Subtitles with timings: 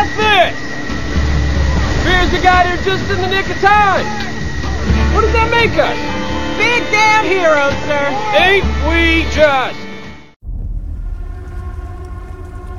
[0.00, 0.56] got this!
[2.00, 4.04] Spears got here just in the nick of time!
[5.14, 5.98] What does that make us?
[6.56, 8.08] Big damn heroes, sir!
[8.38, 9.78] Ain't we just?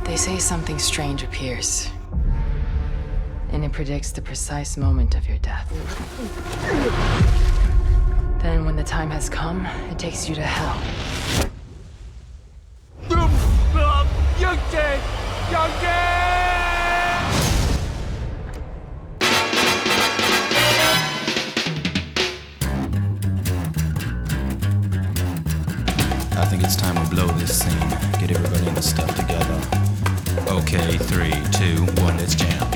[0.05, 1.89] They say something strange appears,
[3.51, 5.69] and it predicts the precise moment of your death.
[8.41, 10.81] Then, when the time has come, it takes you to hell.
[14.39, 14.99] You're dead!
[15.51, 16.40] You're dead!
[26.51, 27.89] Think it's time we blow this scene.
[28.19, 29.57] Get everybody in the stuff together.
[30.49, 32.70] Okay, three, two, one, let's jam.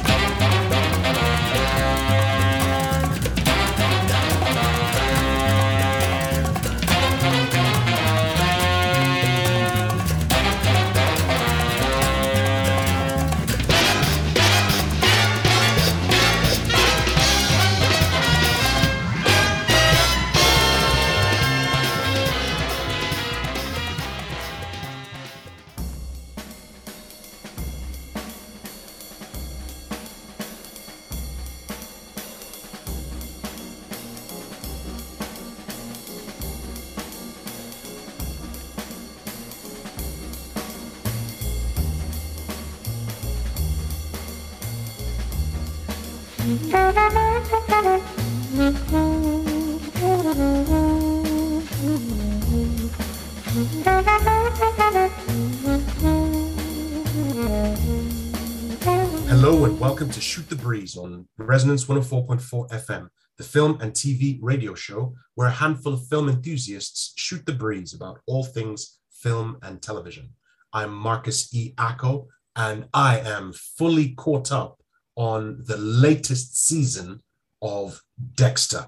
[60.94, 66.30] On Resonance 104.4 FM, the film and TV radio show where a handful of film
[66.30, 70.30] enthusiasts shoot the breeze about all things film and television.
[70.72, 71.74] I'm Marcus E.
[71.78, 74.80] Acko, and I am fully caught up
[75.16, 77.24] on the latest season
[77.62, 78.02] of
[78.36, 78.88] Dexter.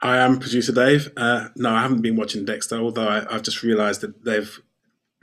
[0.00, 1.10] I am producer Dave.
[1.16, 4.60] Uh, no, I haven't been watching Dexter, although I, I've just realised that they've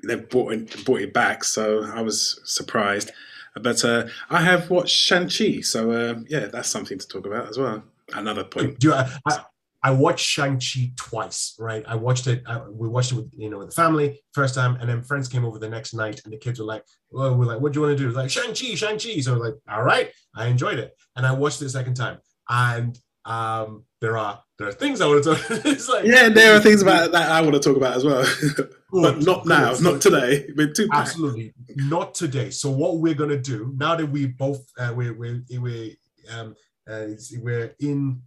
[0.05, 3.11] they've brought it, brought it back, so I was surprised.
[3.55, 7.49] But uh, I have watched Shang Chi, so uh, yeah, that's something to talk about
[7.49, 7.83] as well.
[8.13, 8.79] Another point.
[8.79, 9.43] Do I, I,
[9.81, 11.83] I watched Shang-Chi twice, right?
[11.87, 14.75] I watched it, I, we watched it with, you know, with the family first time,
[14.75, 17.45] and then friends came over the next night, and the kids were like, well, we're
[17.45, 18.11] like, what do you want to do?
[18.11, 19.21] Like, Shang-Chi, Shang-Chi.
[19.21, 20.97] So I was like, all right, I enjoyed it.
[21.15, 22.17] And I watched it a second time.
[22.49, 25.49] And um, there are there are things I want to talk
[25.89, 28.25] like, Yeah, there are things about that I want to talk about as well,
[28.91, 30.49] but not now, not today.
[30.55, 30.89] We're too.
[30.91, 32.49] Absolutely not today.
[32.49, 35.91] So what we're gonna do now that we both uh, we're we're we're
[36.31, 36.55] um,
[36.89, 37.07] uh,
[37.41, 38.21] we're in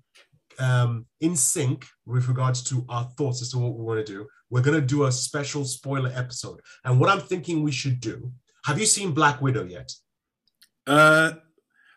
[0.59, 4.27] um, in sync with regards to our thoughts as to what we want to do.
[4.51, 6.61] We're gonna do a special spoiler episode.
[6.85, 8.33] And what I'm thinking we should do.
[8.65, 9.93] Have you seen Black Widow yet?
[10.87, 11.33] Uh,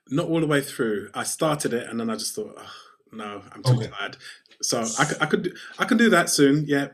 [0.09, 1.09] not all the way through.
[1.13, 2.71] I started it and then I just thought, oh,
[3.15, 3.87] no, I'm too Okay.
[3.87, 4.17] tired.
[4.61, 6.65] So I, could- I could I can do that soon.
[6.67, 6.87] Yeah,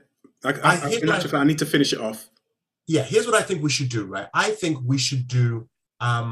[0.43, 2.19] I, I, I I, in I- actual fact, I need to finish it off.
[2.87, 5.45] yeah here's what i think we should do right i think we should do
[6.09, 6.29] um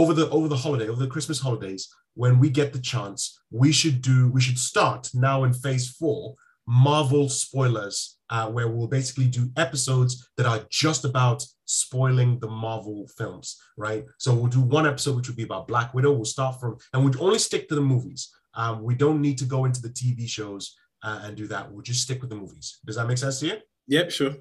[0.00, 1.82] over the over the holiday over the christmas holidays
[2.22, 3.20] when we get the chance
[3.62, 6.20] we should do we should start now in phase four
[6.66, 7.96] marvel spoilers
[8.34, 11.38] uh, where we'll basically do episodes that are just about
[11.80, 13.46] spoiling the marvel films
[13.76, 16.72] right so we'll do one episode which will be about black widow we'll start from
[16.92, 18.22] and we'd only stick to the movies
[18.56, 21.82] um, we don't need to go into the tv shows uh, and do that we'll
[21.82, 23.56] just stick with the movies does that make sense to you
[23.88, 24.34] Yep, sure.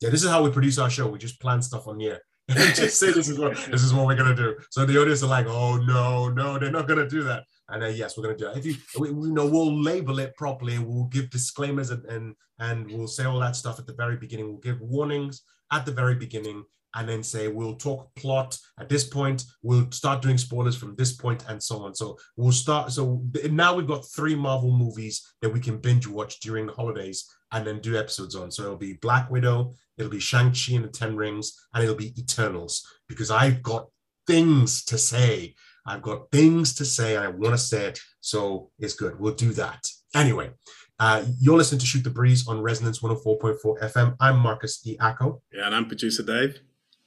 [0.00, 1.08] yeah, this is how we produce our show.
[1.08, 2.20] We just plan stuff on the air.
[2.50, 4.56] just say this is what this is what we're gonna do.
[4.70, 7.44] So the audience are like, oh no, no, they're not gonna do that.
[7.70, 8.58] And then yes, we're gonna do it.
[8.58, 10.78] If you, we, we know, we'll label it properly.
[10.78, 14.48] We'll give disclaimers and, and and we'll say all that stuff at the very beginning.
[14.48, 16.64] We'll give warnings at the very beginning,
[16.94, 19.44] and then say we'll talk plot at this point.
[19.62, 21.94] We'll start doing spoilers from this point, and so on.
[21.94, 22.92] So we'll start.
[22.92, 27.28] So now we've got three Marvel movies that we can binge watch during the holidays
[27.52, 28.50] and then do episodes on.
[28.50, 32.18] So it'll be Black Widow, it'll be Shang-Chi and the Ten Rings, and it'll be
[32.18, 33.86] Eternals, because I've got
[34.26, 35.54] things to say.
[35.86, 38.00] I've got things to say, and I want to say it.
[38.20, 39.20] So it's good.
[39.20, 39.86] We'll do that.
[40.14, 40.50] Anyway,
[40.98, 44.16] uh, you're listening to Shoot the Breeze on Resonance 104.4 FM.
[44.18, 44.96] I'm Marcus E.
[44.98, 45.42] Acko.
[45.52, 46.58] Yeah, and I'm producer Dave.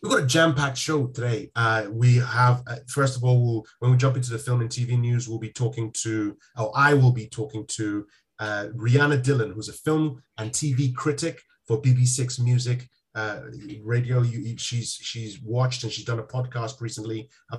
[0.01, 1.49] We've got a jam-packed show today.
[1.55, 4.69] Uh, we have, uh, first of all, we'll, when we jump into the film and
[4.69, 8.05] TV news, we'll be talking to, or I will be talking to
[8.37, 13.39] uh, Rhianna Dillon, who's a film and TV critic for BBC6 Music uh,
[13.83, 14.21] Radio.
[14.21, 17.57] You, she's she's watched and she's done a podcast recently, uh,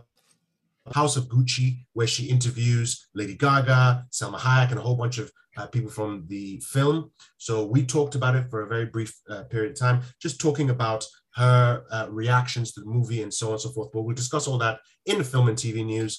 [0.94, 5.32] House of Gucci, where she interviews Lady Gaga, Salma Hayek, and a whole bunch of
[5.56, 7.10] uh, people from the film.
[7.36, 10.70] So we talked about it for a very brief uh, period of time, just talking
[10.70, 11.04] about
[11.38, 13.90] her uh, reactions to the movie and so on and so forth.
[13.92, 16.18] But we'll discuss all that in the film and TV news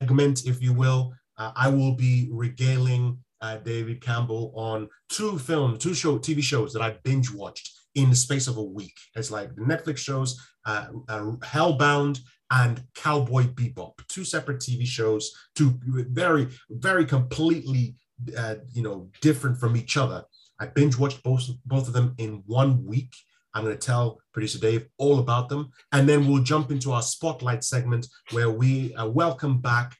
[0.00, 1.12] segment, if you will.
[1.36, 6.72] Uh, I will be regaling uh, David Campbell on two film, two show TV shows
[6.72, 8.94] that I binge watched in the space of a week.
[9.16, 12.20] It's like the Netflix shows, uh, uh, Hellbound
[12.52, 17.96] and Cowboy Bebop, two separate TV shows, two very, very completely,
[18.38, 20.22] uh, you know, different from each other.
[20.60, 23.12] I binge watched both both of them in one week.
[23.56, 27.00] I'm going to tell producer Dave all about them, and then we'll jump into our
[27.00, 29.96] spotlight segment where we uh, welcome back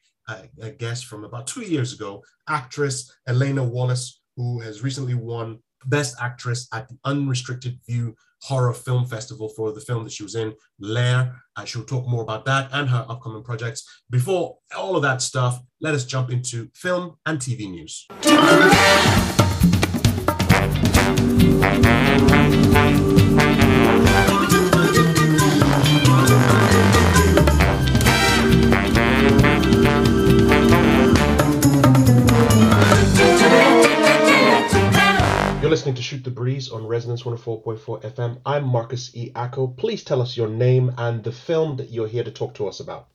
[0.61, 6.15] a guest from about two years ago, actress Elena Wallace, who has recently won Best
[6.21, 10.53] Actress at the Unrestricted View Horror Film Festival for the film that she was in,
[10.79, 11.41] Lair.
[11.55, 14.03] Uh, she'll talk more about that and her upcoming projects.
[14.09, 18.05] Before all of that stuff, let us jump into film and TV news.
[35.87, 38.39] Listening to Shoot the Breeze on Resonance 104.4 FM.
[38.45, 39.31] I'm Marcus E.
[39.33, 39.67] Acko.
[39.67, 42.81] Please tell us your name and the film that you're here to talk to us
[42.81, 43.07] about.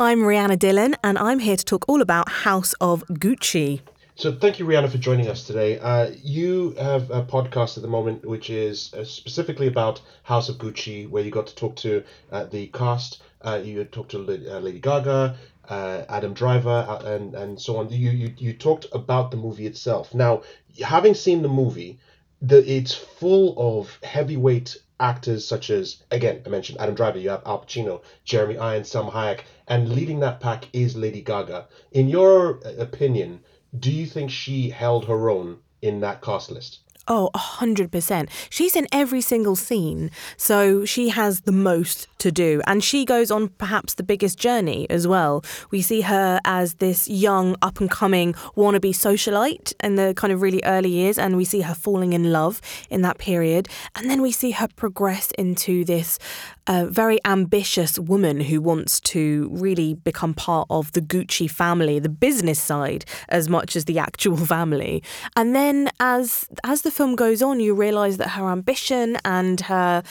[0.00, 3.78] I'm Rhianna Dillon, and I'm here to talk all about House of Gucci.
[4.16, 5.78] So, thank you, Rhianna, for joining us today.
[5.78, 10.56] Uh, you have a podcast at the moment which is uh, specifically about House of
[10.56, 12.02] Gucci, where you got to talk to
[12.32, 13.22] uh, the cast.
[13.40, 15.36] Uh, you talked to uh, Lady Gaga,
[15.68, 17.88] uh, Adam Driver, uh, and and so on.
[17.90, 20.12] You, you you talked about the movie itself.
[20.12, 20.42] Now,
[20.84, 22.00] having seen the movie,
[22.42, 27.18] the it's full of heavyweight actors such as again I mentioned Adam Driver.
[27.18, 31.66] You have Al Pacino, Jeremy Irons, Sam Hayek, and leading that pack is Lady Gaga.
[31.92, 33.40] In your uh, opinion,
[33.78, 36.80] do you think she held her own in that cast list?
[37.08, 38.28] Oh, 100%.
[38.50, 42.60] She's in every single scene, so she has the most to do.
[42.66, 45.44] And she goes on perhaps the biggest journey as well.
[45.70, 50.42] We see her as this young, up and coming wannabe socialite in the kind of
[50.42, 52.60] really early years, and we see her falling in love
[52.90, 53.68] in that period.
[53.94, 56.18] And then we see her progress into this
[56.66, 62.08] uh, very ambitious woman who wants to really become part of the Gucci family, the
[62.08, 65.02] business side, as much as the actual family.
[65.36, 70.02] And then as as the film goes on, you realize that her ambition and her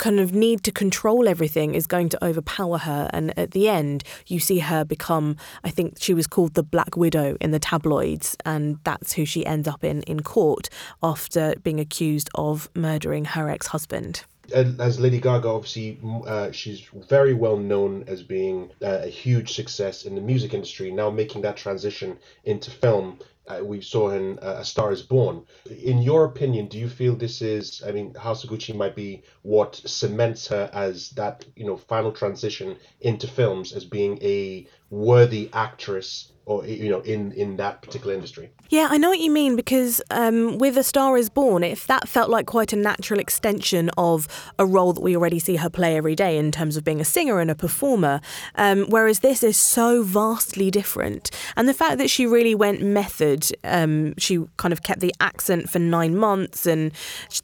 [0.00, 3.10] kind of need to control everything is going to overpower her.
[3.12, 6.96] And at the end, you see her become, I think she was called the Black
[6.96, 8.34] Widow in the tabloids.
[8.46, 10.70] And that's who she ends up in in court
[11.02, 17.34] after being accused of murdering her ex husband as Lady Gaga, obviously, uh, she's very
[17.34, 20.90] well known as being uh, a huge success in the music industry.
[20.90, 23.18] Now making that transition into film,
[23.48, 25.44] uh, we saw in uh, A Star Is Born.
[25.82, 27.82] In your opinion, do you feel this is?
[27.86, 32.12] I mean, House of Gucci might be what cements her as that you know final
[32.12, 38.12] transition into films as being a worthy actress or you know in in that particular
[38.12, 38.50] industry.
[38.70, 42.08] Yeah i know what you mean because um, with a star is born if that
[42.08, 44.26] felt like quite a natural extension of
[44.58, 47.04] a role that we already see her play every day in terms of being a
[47.04, 48.20] singer and a performer
[48.56, 51.30] um, whereas this is so vastly different.
[51.56, 55.70] And the fact that she really went method um, she kind of kept the accent
[55.70, 56.92] for nine months and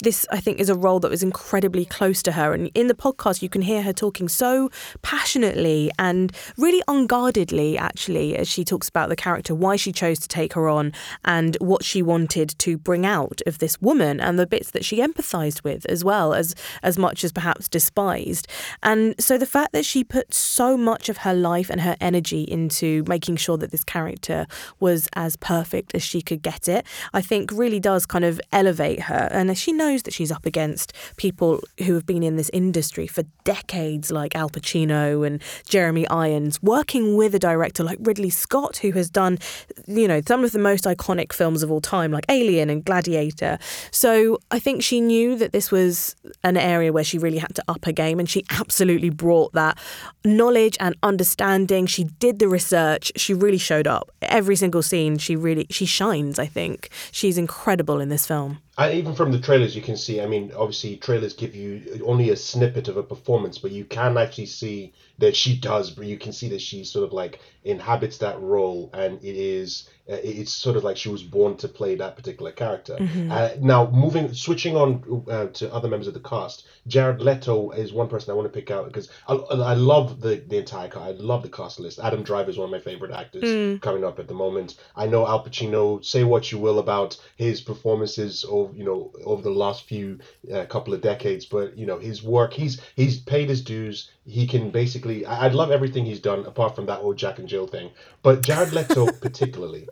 [0.02, 2.52] this i think is a role that was incredibly close to her.
[2.52, 4.70] And in the podcast you can hear her talking so
[5.02, 10.28] passionately and really unguardedly actually as she talks about the character, why she chose to
[10.28, 10.90] take her on,
[11.24, 15.00] and what she wanted to bring out of this woman, and the bits that she
[15.00, 18.48] empathized with as well as as much as perhaps despised.
[18.82, 22.42] And so the fact that she put so much of her life and her energy
[22.42, 24.46] into making sure that this character
[24.80, 29.00] was as perfect as she could get it, I think really does kind of elevate
[29.02, 29.28] her.
[29.30, 33.24] And she knows that she's up against people who have been in this industry for
[33.44, 38.98] decades, like Al Pacino and Jeremy Irons, working with a director like Ridley Scott, who
[38.98, 39.38] has done,
[39.86, 43.58] you know, some of the most iconic films of all time, like Alien and Gladiator.
[43.90, 47.64] So I think she knew that this was an area where she really had to
[47.68, 49.78] up her game, and she absolutely brought that
[50.24, 51.86] knowledge and understanding.
[51.86, 53.12] She did the research.
[53.16, 54.10] She really showed up.
[54.22, 56.38] Every single scene, she really she shines.
[56.38, 58.58] I think she's incredible in this film.
[58.78, 60.20] And even from the trailers, you can see.
[60.20, 64.18] I mean, obviously, trailers give you only a snippet of a performance, but you can
[64.18, 65.90] actually see that she does.
[65.90, 69.88] But you can see that she sort of like inhabits that role, and it is
[70.08, 72.96] it's sort of like she was born to play that particular character.
[73.30, 77.92] Uh, now, moving, switching on uh, to other members of the cast, Jared Leto is
[77.92, 81.04] one person I want to pick out because I, I love the the entire cast.
[81.04, 81.98] I love the cast list.
[81.98, 84.76] Adam Driver is one of my favorite actors coming up at the moment.
[84.94, 86.04] I know Al Pacino.
[86.04, 90.18] Say what you will about his performances over you know over the last few
[90.52, 92.52] uh, couple of decades, but you know his work.
[92.52, 94.10] He's he's paid his dues.
[94.26, 95.24] He can basically.
[95.24, 97.90] I, I love everything he's done apart from that old Jack and Jill thing.
[98.22, 99.88] But Jared Leto particularly,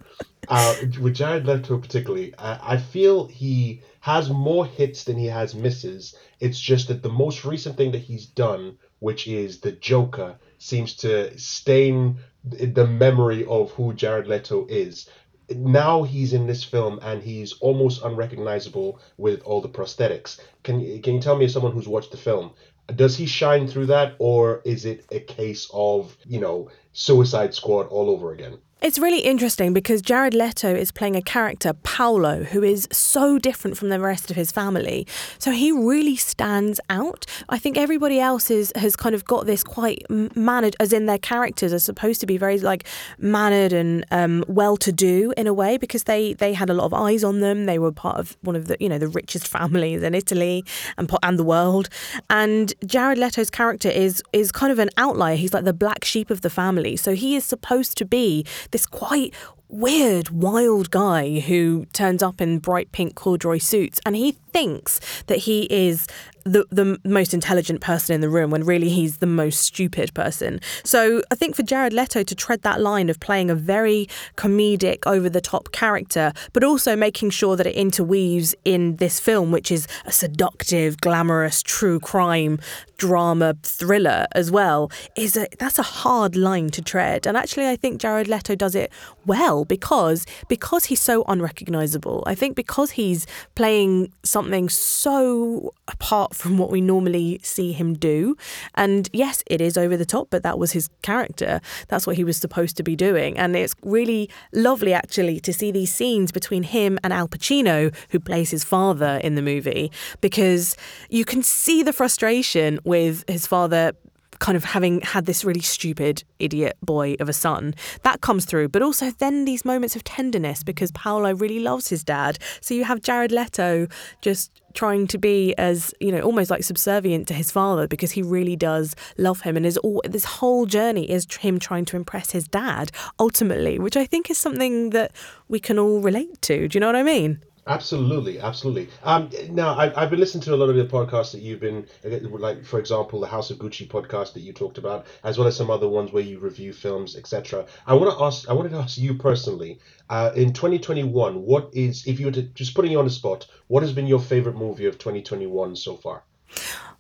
[0.49, 5.55] uh, with Jared Leto particularly, I, I feel he has more hits than he has
[5.55, 6.15] misses.
[6.41, 10.95] It's just that the most recent thing that he's done, which is the Joker, seems
[10.97, 15.09] to stain the memory of who Jared Leto is.
[15.51, 20.41] Now he's in this film and he's almost unrecognizable with all the prosthetics.
[20.63, 22.53] Can you can you tell me, as someone who's watched the film,
[22.95, 27.87] does he shine through that, or is it a case of you know Suicide Squad
[27.89, 28.59] all over again?
[28.85, 33.79] It's really interesting because Jared Leto is playing a character, Paolo, who is so different
[33.79, 35.07] from the rest of his family.
[35.39, 37.25] So he really stands out.
[37.49, 41.17] I think everybody else is, has kind of got this quite mannered, as in their
[41.17, 42.87] characters are supposed to be very like
[43.17, 47.25] mannered and um, well-to-do in a way because they they had a lot of eyes
[47.25, 47.65] on them.
[47.65, 50.63] They were part of one of the you know the richest families in Italy
[50.99, 51.89] and and the world.
[52.29, 55.37] And Jared Leto's character is is kind of an outlier.
[55.37, 56.99] He's like the black sheep of the family.
[56.99, 59.33] So he is supposed to be this quite
[59.69, 65.39] weird, wild guy who turns up in bright pink corduroy suits and he thinks that
[65.39, 66.07] he is
[66.45, 70.61] the the most intelligent person in the room when really he's the most stupid person.
[70.85, 75.07] So I think for Jared Leto to tread that line of playing a very comedic,
[75.07, 79.71] over the top character, but also making sure that it interweaves in this film, which
[79.71, 82.59] is a seductive, glamorous, true crime
[82.99, 87.27] drama thriller as well, is a that's a hard line to tread.
[87.27, 88.93] And actually I think Jared Leto does it
[89.25, 92.25] well because because he's so unrecognizable.
[92.27, 98.37] I think because he's playing something so apart from what we normally see him do.
[98.75, 101.61] And yes, it is over the top, but that was his character.
[101.89, 103.37] That's what he was supposed to be doing.
[103.37, 108.19] And it's really lovely actually to see these scenes between him and Al Pacino, who
[108.19, 110.77] plays his father in the movie, because
[111.11, 113.93] you can see the frustration with his father
[114.39, 118.69] kind of having had this really stupid idiot boy of a son that comes through.
[118.69, 122.39] But also then these moments of tenderness because Paolo really loves his dad.
[122.61, 123.89] So you have Jared Leto
[124.21, 128.23] just trying to be as you know almost like subservient to his father because he
[128.23, 129.57] really does love him.
[129.57, 133.97] And is all this whole journey is him trying to impress his dad ultimately which
[133.97, 135.13] I think is something that
[135.49, 136.69] we can all relate to.
[136.69, 138.89] Do you know what I mean Absolutely, absolutely.
[139.03, 141.87] Um, now I've, I've been listening to a lot of the podcasts that you've been,
[142.03, 145.57] like for example, the House of Gucci podcast that you talked about, as well as
[145.57, 147.65] some other ones where you review films, etc.
[147.87, 149.79] I want to ask, I wanted to ask you personally,
[150.11, 153.47] uh, in 2021, what is, if you were to just putting you on the spot,
[153.69, 156.25] what has been your favorite movie of 2021 so far?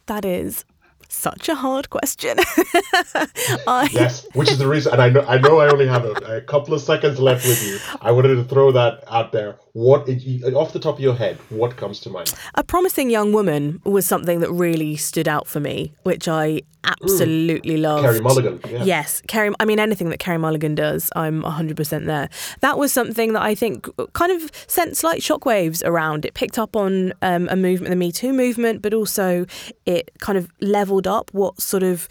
[0.06, 0.64] that is
[1.08, 2.38] such a hard question.
[3.66, 6.36] I, Yes, which is the reason, and I know I know I only have a,
[6.36, 7.78] a couple of seconds left with you.
[8.00, 9.58] I wanted to throw that out there.
[9.74, 10.08] What,
[10.54, 12.32] off the top of your head, what comes to mind?
[12.54, 17.78] A Promising Young Woman was something that really stood out for me, which I absolutely
[17.78, 18.04] loved.
[18.04, 18.60] Carey Mulligan.
[18.70, 18.84] Yeah.
[18.84, 19.52] Yes, Carey.
[19.58, 22.28] I mean, anything that Carey Mulligan does, I'm 100% there.
[22.60, 26.24] That was something that I think kind of sent slight shockwaves around.
[26.24, 29.44] It picked up on um, a movement, the Me Too movement, but also
[29.86, 32.08] it kind of leveled up what sort of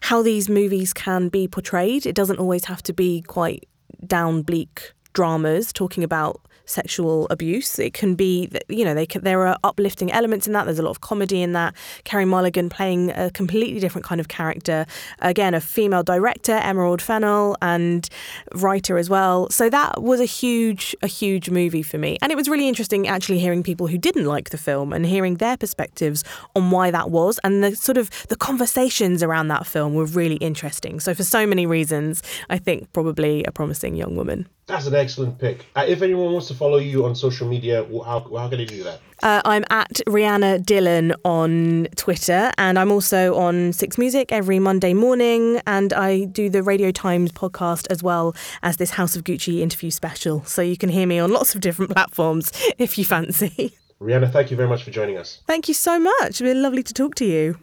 [0.00, 2.06] how these movies can be portrayed.
[2.06, 3.68] It doesn't always have to be quite
[4.06, 7.78] down bleak dramas talking about sexual abuse.
[7.78, 10.64] It can be, you know, they can, there are uplifting elements in that.
[10.64, 11.74] There's a lot of comedy in that.
[12.04, 14.86] Carey Mulligan playing a completely different kind of character.
[15.20, 18.08] Again, a female director, Emerald Fennell, and
[18.54, 19.48] writer as well.
[19.50, 22.18] So that was a huge, a huge movie for me.
[22.22, 25.36] And it was really interesting actually hearing people who didn't like the film and hearing
[25.36, 27.38] their perspectives on why that was.
[27.44, 31.00] And the sort of the conversations around that film were really interesting.
[31.00, 34.48] So for so many reasons, I think probably a promising young woman.
[34.66, 35.66] That's an excellent pick.
[35.76, 38.82] Uh, if anyone wants to follow you on social media, how, how can they do
[38.84, 39.00] that?
[39.22, 44.94] Uh, I'm at Rhianna Dillon on Twitter, and I'm also on Six Music every Monday
[44.94, 49.60] morning, and I do the Radio Times podcast as well as this House of Gucci
[49.60, 50.44] interview special.
[50.44, 53.76] So you can hear me on lots of different platforms if you fancy.
[54.00, 55.40] Rhianna, thank you very much for joining us.
[55.46, 56.14] Thank you so much.
[56.22, 57.58] It's been lovely to talk to you.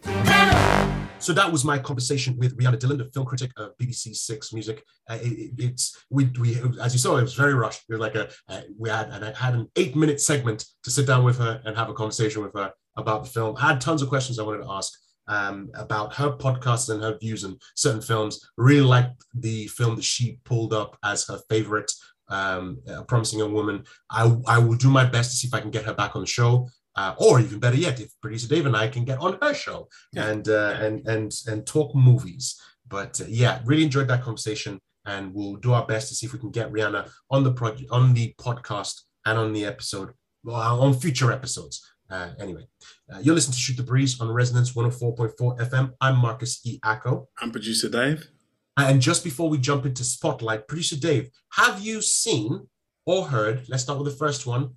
[1.22, 4.84] So that was my conversation with Rhianna Dillon, the film critic of BBC Six Music.
[5.10, 7.84] Uh, it- it- it's we we as you saw, it was very rushed.
[7.88, 10.90] It was like a uh, we had and I had an eight minute segment to
[10.92, 13.56] sit down with her and have a conversation with her about the film.
[13.58, 14.92] I had tons of questions I wanted to ask
[15.28, 18.40] um, about her podcast and her views on certain films.
[18.58, 21.92] Really liked the film that she pulled up as her favorite
[22.30, 23.84] um, a promising young woman.
[24.10, 26.22] I, I will do my best to see if I can get her back on
[26.22, 26.70] the show.
[26.96, 29.88] Uh, or even better yet, if producer Dave and I can get on her show
[30.14, 30.28] Yeah.
[30.28, 32.60] and uh, and and and talk movies.
[32.88, 36.34] But uh, yeah, really enjoyed that conversation, and we'll do our best to see if
[36.34, 40.10] we can get Rhianna on the project, on the podcast, and on the episode,
[40.44, 41.82] well, on future episodes.
[42.10, 42.68] Uh, anyway,
[43.10, 45.92] uh, you're listening to Shoot the Breeze on Resonance 104.4 FM.
[46.02, 46.78] I'm Marcus E.
[46.84, 47.28] Acko.
[47.42, 48.28] I'm producer Dave.
[48.76, 52.68] And just before we jump into Spotlight, producer Dave, have you seen
[53.06, 53.64] or heard?
[53.70, 54.72] Let's start with the first one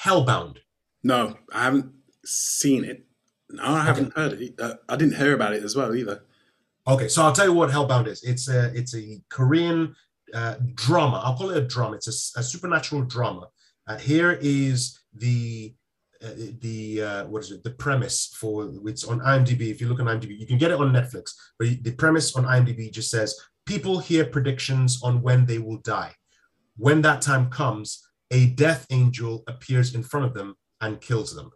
[0.00, 0.56] Hellbound.
[1.02, 1.92] No, I haven't
[2.24, 3.04] seen it.
[3.50, 4.54] No, I haven't heard it.
[4.58, 6.24] Uh, I didn't hear about it as well either.
[6.86, 8.22] Okay, so I'll tell you what Hellbound is.
[8.22, 9.94] It's a it's a Korean
[10.34, 11.20] uh, drama.
[11.24, 11.96] I'll call it a drama.
[11.96, 13.48] It's a supernatural drama.
[13.86, 15.74] Uh, here is the
[16.24, 16.30] uh,
[16.60, 17.62] the uh, what is it?
[17.62, 19.70] The premise for it's on IMDb.
[19.70, 21.32] If you look on IMDb, you can get it on Netflix.
[21.58, 26.14] But the premise on IMDb just says people hear predictions on when they will die.
[26.76, 31.50] When that time comes, a death angel appears in front of them and kills them.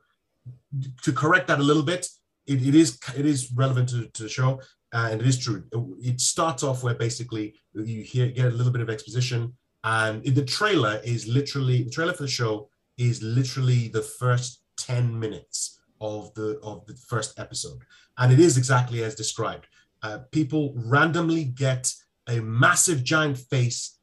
[1.02, 2.08] To correct that a little bit,
[2.46, 4.60] it, it is it is relevant to, to the show.
[4.94, 5.64] Uh, and it is true.
[6.00, 9.52] It starts off where basically you hear get a little bit of exposition,
[9.82, 15.18] and the trailer is literally the trailer for the show is literally the first ten
[15.18, 17.82] minutes of the of the first episode,
[18.16, 19.66] and it is exactly as described.
[20.02, 21.92] Uh, people randomly get
[22.28, 23.98] a massive giant face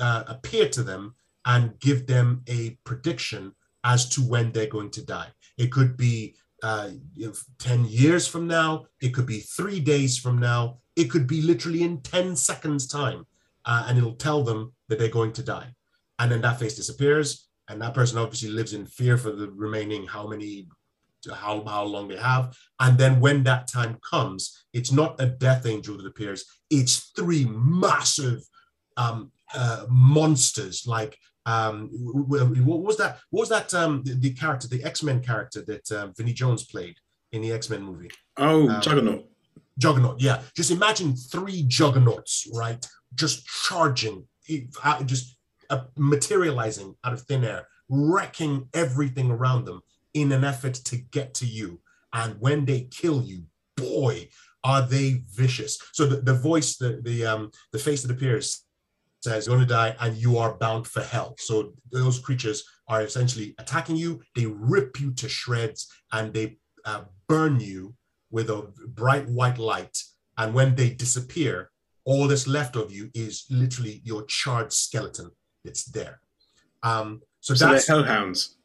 [0.00, 1.14] uh, appear to them
[1.44, 3.52] and give them a prediction
[3.84, 5.28] as to when they're going to die.
[5.58, 6.90] It could be uh,
[7.58, 11.82] 10 years from now, it could be three days from now, it could be literally
[11.82, 13.26] in 10 seconds' time,
[13.64, 15.74] uh, and it'll tell them that they're going to die.
[16.18, 20.06] And then that face disappears, and that person obviously lives in fear for the remaining
[20.06, 20.68] how many,
[21.34, 22.56] how, how long they have.
[22.78, 27.44] And then when that time comes, it's not a death angel that appears, it's three
[27.44, 28.42] massive
[28.96, 34.68] um, uh, monsters like um what was that what was that um the, the character
[34.68, 36.96] the x-men character that um, vinnie jones played
[37.32, 38.10] in the x-men movie?
[38.36, 39.24] Oh, Um, Juggernaut.
[39.78, 40.42] juggernaut yeah.
[40.56, 44.24] Just imagine three juggernauts right just charging
[45.06, 45.36] just
[45.70, 49.80] uh, materializing out of thin air wrecking everything around them
[50.14, 51.80] in an effort to get to you.
[52.12, 53.44] And when they kill you
[53.76, 54.28] boy
[54.64, 55.76] are they vicious.
[55.92, 58.64] So the, the voice the the um the face that appears
[59.22, 61.34] says you're going to die and you are bound for hell.
[61.38, 64.20] So those creatures are essentially attacking you.
[64.34, 67.94] They rip you to shreds and they uh, burn you
[68.30, 69.96] with a bright white light.
[70.38, 71.70] And when they disappear,
[72.04, 75.30] all that's left of you is literally your charred skeleton.
[75.64, 76.20] It's there.
[76.82, 78.56] Um, so, So that's hellhounds.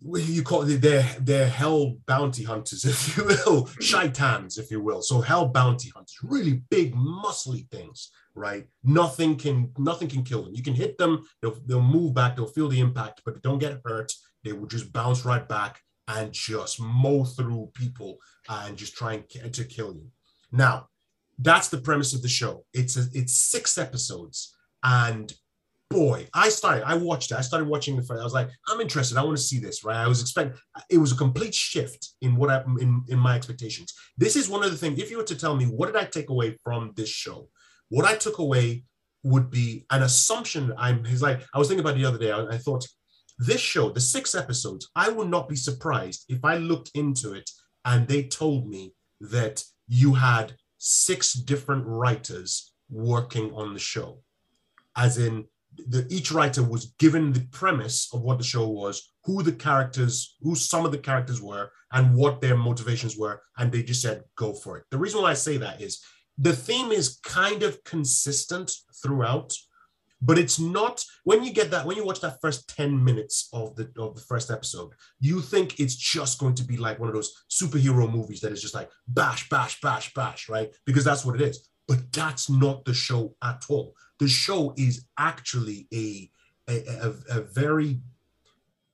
[0.00, 5.02] you call they're they're hell bounty hunters, if you will, shaitans, if you will.
[5.02, 8.66] So hell bounty hunters, really big, muscly things, right?
[8.84, 10.54] Nothing can nothing can kill them.
[10.54, 13.58] You can hit them, they'll they'll move back, they'll feel the impact, but they don't
[13.58, 14.12] get hurt.
[14.44, 19.54] They will just bounce right back and just mow through people and just try and
[19.54, 20.06] to kill you.
[20.50, 20.88] Now,
[21.38, 22.64] that's the premise of the show.
[22.72, 25.32] It's a, it's six episodes, and
[25.90, 27.36] boy, I started, I watched it.
[27.36, 28.20] I started watching the first.
[28.20, 29.16] I was like, I'm interested.
[29.16, 29.96] I want to see this, right?
[29.96, 30.58] I was expecting.
[30.90, 33.94] It was a complete shift in what I in in my expectations.
[34.16, 34.98] This is one of the things.
[34.98, 37.48] If you were to tell me what did I take away from this show,
[37.88, 38.84] what I took away
[39.22, 40.72] would be an assumption.
[40.76, 41.04] I'm.
[41.04, 42.30] He's like, I was thinking about the other day.
[42.30, 42.86] I, I thought
[43.38, 47.48] this show, the six episodes, I would not be surprised if I looked into it
[47.84, 54.22] and they told me that you had six different writers working on the show,
[54.96, 55.44] as in
[55.76, 60.36] the, each writer was given the premise of what the show was, who the characters,
[60.40, 64.22] who some of the characters were, and what their motivations were, and they just said,
[64.36, 64.84] go for it.
[64.90, 66.02] The reason why I say that is
[66.38, 68.72] the theme is kind of consistent
[69.02, 69.52] throughout,
[70.22, 73.76] but it's not when you get that, when you watch that first 10 minutes of
[73.76, 77.14] the of the first episode, you think it's just going to be like one of
[77.14, 80.74] those superhero movies that is just like bash, bash, bash, bash, right?
[80.86, 81.68] Because that's what it is.
[81.86, 86.30] But that's not the show at all the show is actually a
[86.68, 88.00] a, a, a very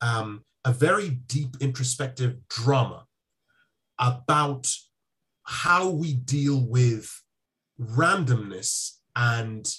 [0.01, 3.07] um, a very deep introspective drama
[3.99, 4.71] about
[5.45, 7.11] how we deal with
[7.81, 9.73] randomness and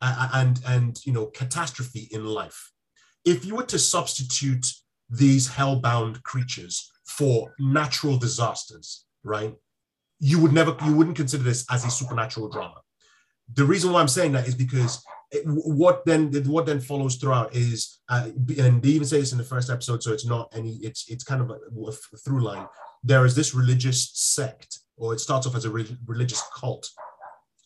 [0.00, 2.72] and and you know catastrophe in life
[3.24, 4.66] if you were to substitute
[5.08, 9.54] these hellbound creatures for natural disasters right
[10.18, 12.80] you would never you wouldn't consider this as a supernatural drama
[13.54, 17.54] the reason why I'm saying that is because it, what then what then follows throughout
[17.54, 20.76] is uh, and they even say this in the first episode, so it's not any
[20.76, 22.66] it's it's kind of a, a through line.
[23.02, 26.88] There is this religious sect, or it starts off as a re- religious cult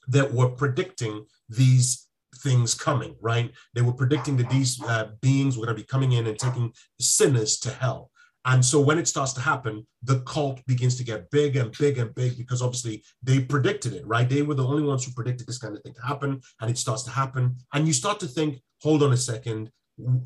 [0.09, 3.51] that were predicting these things coming, right?
[3.75, 6.73] They were predicting that these uh, beings were going to be coming in and taking
[7.01, 8.11] sinners to hell.
[8.45, 11.99] And so when it starts to happen, the cult begins to get big and big
[11.99, 14.29] and big because obviously they predicted it, right?
[14.29, 16.79] They were the only ones who predicted this kind of thing to happen, and it
[16.79, 17.57] starts to happen.
[17.75, 19.73] And you start to think, hold on a second,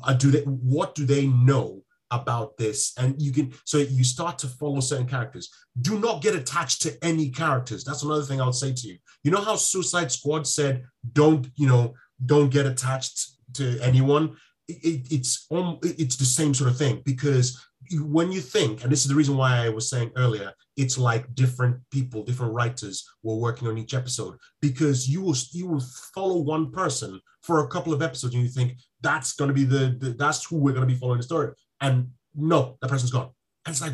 [0.03, 0.41] uh, do they?
[0.41, 2.93] What do they know about this?
[2.97, 5.49] And you can so you start to follow certain characters.
[5.79, 7.83] Do not get attached to any characters.
[7.83, 8.97] That's another thing I would say to you.
[9.23, 11.93] You know how Suicide Squad said, don't you know,
[12.25, 14.35] don't get attached to anyone.
[14.67, 17.59] It, it's um, it's the same sort of thing because
[17.99, 21.33] when you think, and this is the reason why I was saying earlier, it's like
[21.35, 26.37] different people, different writers were working on each episode because you will you will follow
[26.37, 29.97] one person for a couple of episodes and you think that's going to be the,
[29.99, 33.29] the that's who we're going to be following the story, and no, that person's gone,
[33.65, 33.93] and it's like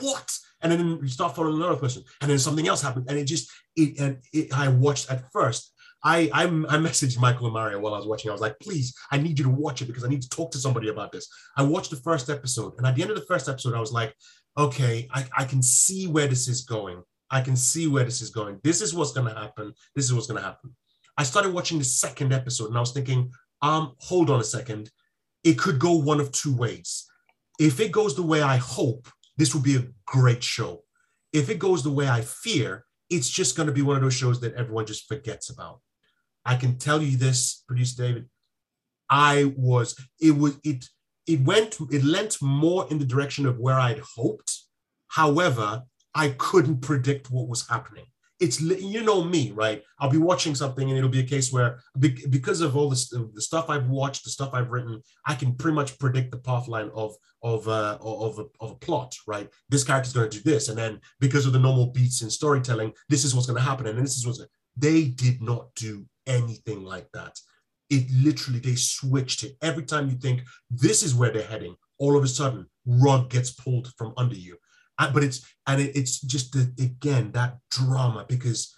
[0.00, 0.36] what?
[0.62, 3.50] And then you start following another person, and then something else happened, and it just
[3.76, 5.72] it and it, I watched at first
[6.06, 6.46] I, I I
[6.88, 8.30] messaged Michael and Mario while I was watching.
[8.30, 10.50] I was like, please, I need you to watch it because I need to talk
[10.52, 11.28] to somebody about this.
[11.56, 13.92] I watched the first episode, and at the end of the first episode, I was
[13.92, 14.14] like,
[14.56, 17.02] okay, I, I can see where this is going.
[17.30, 18.60] I can see where this is going.
[18.62, 19.74] This is what's gonna happen.
[19.94, 20.74] This is what's gonna happen.
[21.18, 24.90] I started watching the second episode, and I was thinking, um, hold on a second.
[25.42, 27.06] It could go one of two ways.
[27.58, 30.82] If it goes the way I hope, this will be a great show.
[31.32, 34.14] If it goes the way I fear, it's just going to be one of those
[34.14, 35.80] shows that everyone just forgets about.
[36.44, 38.28] I can tell you this, producer David.
[39.08, 40.86] I was, it was, it,
[41.26, 44.58] it went, it lent more in the direction of where I'd hoped.
[45.08, 45.82] However,
[46.14, 48.06] I couldn't predict what was happening.
[48.38, 49.82] It's, you know me, right?
[49.98, 53.40] I'll be watching something and it'll be a case where, because of all this, the
[53.40, 56.90] stuff I've watched, the stuff I've written, I can pretty much predict the path line
[56.94, 59.48] of, of, uh, of, a, of a plot, right?
[59.70, 60.68] This character's going to do this.
[60.68, 63.86] And then because of the normal beats in storytelling, this is what's going to happen.
[63.86, 64.44] And this is what's,
[64.76, 67.38] they did not do anything like that.
[67.88, 69.56] It literally, they switched it.
[69.62, 73.52] Every time you think this is where they're heading, all of a sudden, rug gets
[73.52, 74.58] pulled from under you.
[74.98, 78.74] But it's, and it, it's just, the, again, that drama because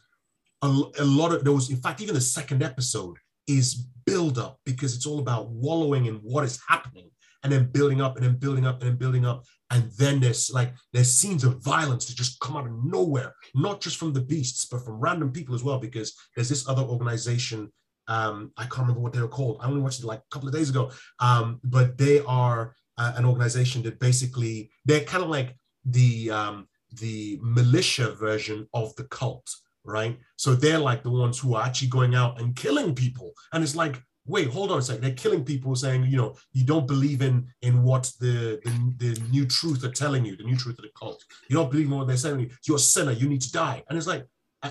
[0.63, 3.75] a, a lot of those, in fact, even the second episode is
[4.07, 7.11] build up because it's all about wallowing in what is happening
[7.43, 9.45] and then building up and then building up and then building up.
[9.71, 13.81] And then there's like there's scenes of violence that just come out of nowhere, not
[13.81, 15.79] just from the beasts, but from random people as well.
[15.79, 17.73] Because there's this other organization.
[18.09, 19.59] Um, I can't remember what they were called.
[19.61, 20.91] I only watched it like a couple of days ago.
[21.21, 26.69] Um, but they are uh, an organization that basically they're kind of like the um,
[27.01, 29.49] the militia version of the cult,
[29.85, 30.19] right?
[30.37, 33.77] So they're like the ones who are actually going out and killing people, and it's
[33.77, 35.03] like wait, hold on a second.
[35.03, 39.21] They're killing people saying, you know, you don't believe in in what the, the, the
[39.31, 41.25] new truth are telling you, the new truth of the cult.
[41.49, 42.51] You don't believe in what they're saying.
[42.67, 43.13] You're a sinner.
[43.13, 43.83] You need to die.
[43.89, 44.27] And it's like,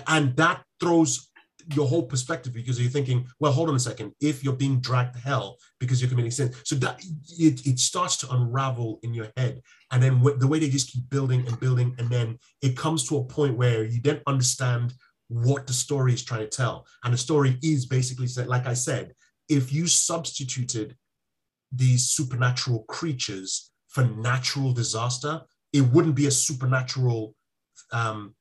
[0.06, 1.27] and that throws
[1.74, 4.12] your whole perspective because you're thinking, well, hold on a second.
[4.20, 7.02] If you're being dragged to hell because you're committing sin, so that
[7.38, 11.08] it, it starts to unravel in your head, and then the way they just keep
[11.10, 14.94] building and building, and then it comes to a point where you then understand
[15.28, 18.74] what the story is trying to tell, and the story is basically said, like I
[18.74, 19.14] said,
[19.48, 20.96] if you substituted
[21.70, 27.34] these supernatural creatures for natural disaster, it wouldn't be a supernatural
[27.92, 28.34] um,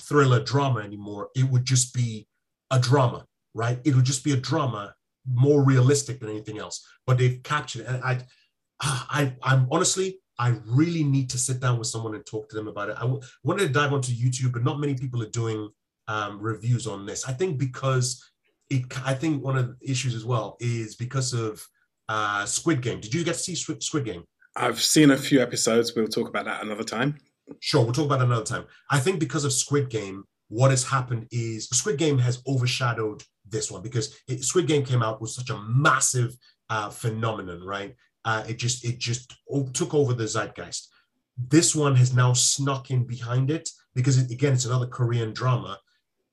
[0.00, 1.28] thriller drama anymore.
[1.34, 2.26] It would just be
[2.70, 3.78] a drama, right?
[3.84, 4.94] It would just be a drama,
[5.26, 6.86] more realistic than anything else.
[7.06, 8.20] But they've captured it, and I,
[8.80, 12.68] I, I'm honestly, I really need to sit down with someone and talk to them
[12.68, 12.96] about it.
[12.96, 15.68] I w- wanted to dive onto YouTube, but not many people are doing
[16.08, 17.28] um, reviews on this.
[17.28, 18.22] I think because
[18.70, 21.64] it, I think one of the issues as well is because of
[22.08, 23.00] uh, Squid Game.
[23.00, 24.24] Did you get to see Squid Game?
[24.56, 25.94] I've seen a few episodes.
[25.94, 27.18] We'll talk about that another time.
[27.60, 28.64] Sure, we'll talk about it another time.
[28.90, 33.70] I think because of Squid Game, what has happened is Squid Game has overshadowed this
[33.70, 36.36] one because it, Squid Game came out was such a massive
[36.70, 37.94] uh, phenomenon, right?
[38.24, 39.34] Uh, it just it just
[39.72, 40.88] took over the zeitgeist.
[41.36, 45.78] This one has now snuck in behind it because it, again it's another Korean drama,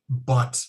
[0.10, 0.64] but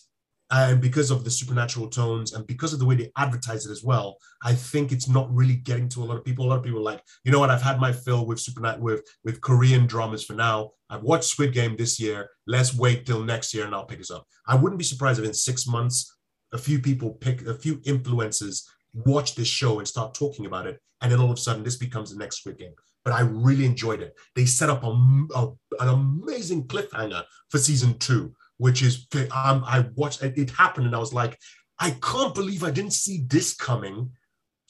[0.52, 3.82] and because of the supernatural tones and because of the way they advertise it as
[3.82, 6.44] well i think it's not really getting to a lot of people.
[6.44, 7.50] A lot of people like you know what?
[7.50, 10.70] I've had my fill with supernat with with korean dramas for now.
[10.90, 12.28] I've watched squid game this year.
[12.46, 14.26] Let's wait till next year and i'll pick this up.
[14.46, 16.16] I wouldn't be surprised if in six months
[16.52, 18.62] a few people pick a few influencers
[18.94, 21.76] watch this show and start talking about it and then all of a sudden this
[21.76, 22.74] becomes the next squid game.
[23.04, 24.14] But i really enjoyed it.
[24.36, 24.92] They set up a,
[25.34, 25.48] a
[25.80, 30.94] an amazing cliffhanger for season two which is um, I watched it, it happen and
[30.94, 31.36] I was like,
[31.80, 34.12] I can't believe I didn't see this coming.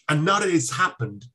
[0.08, 1.26] And now that it's happened,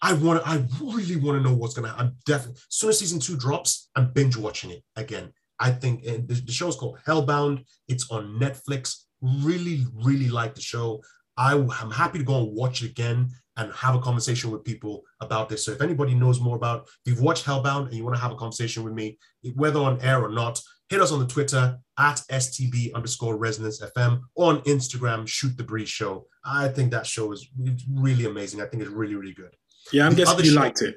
[0.00, 2.06] I want I really want to know what's gonna happen.
[2.06, 5.34] I'm definitely as soon as season two drops, I'm binge watching it again.
[5.60, 7.64] I think the, the show is called Hellbound.
[7.88, 9.04] It's on Netflix.
[9.20, 11.02] Really, really like the show.
[11.36, 15.02] I, am happy to go and watch it again and have a conversation with people
[15.20, 15.66] about this.
[15.66, 18.32] So if anybody knows more about, if you've watched Hellbound and you want to have
[18.32, 19.18] a conversation with me,
[19.56, 24.20] whether on air or not, hit us on the Twitter at STB underscore resonance FM
[24.36, 26.26] on Instagram, shoot the breeze show.
[26.44, 27.48] I think that show is
[27.92, 28.60] really amazing.
[28.60, 29.54] I think it's really, really good.
[29.92, 30.96] Yeah, I'm the guessing you show, liked it.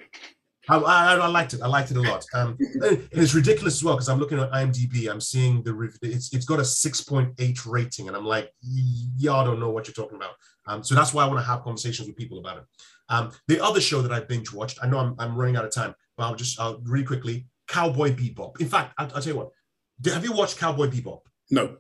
[0.70, 1.62] I, I, I, liked it.
[1.62, 2.24] I liked it a lot.
[2.34, 5.10] Um, and it's ridiculous as well because I'm looking at IMDb.
[5.10, 9.72] I'm seeing the it's it's got a 6.8 rating, and I'm like, y'all don't know
[9.72, 10.36] what you're talking about.
[10.68, 12.64] Um, so that's why I want to have conversations with people about it.
[13.10, 15.74] Um, the other show that I binge watched, I know I'm, I'm running out of
[15.74, 18.62] time, but I'll just I'll really quickly Cowboy Bebop.
[18.62, 19.50] In fact, I'll, I'll tell you what.
[20.06, 21.22] Have you watched Cowboy Bebop?
[21.50, 21.78] No.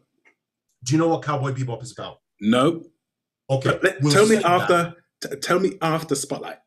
[0.84, 2.18] Do you know what Cowboy Bebop is about?
[2.40, 2.84] No.
[3.50, 3.80] Okay.
[4.02, 4.94] We'll tell me after.
[5.22, 6.58] T- tell me after Spotlight.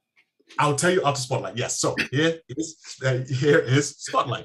[0.58, 1.56] I'll tell you after Spotlight.
[1.56, 1.80] Yes.
[1.80, 4.44] So here is uh, here is Spotlight.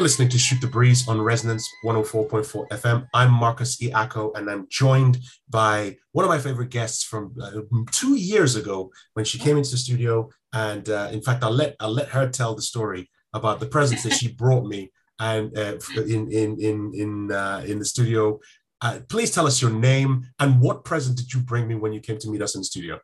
[0.00, 3.06] You're listening to Shoot the Breeze on Resonance 104.4 FM.
[3.12, 5.18] I'm Marcus Iako, and I'm joined
[5.50, 7.60] by one of my favorite guests from uh,
[7.92, 10.30] two years ago when she came into the studio.
[10.54, 14.02] And uh, in fact, I'll let I'll let her tell the story about the presents
[14.04, 18.40] that she brought me and uh, in in in in uh, in the studio.
[18.80, 22.00] Uh, please tell us your name and what present did you bring me when you
[22.00, 22.98] came to meet us in the studio.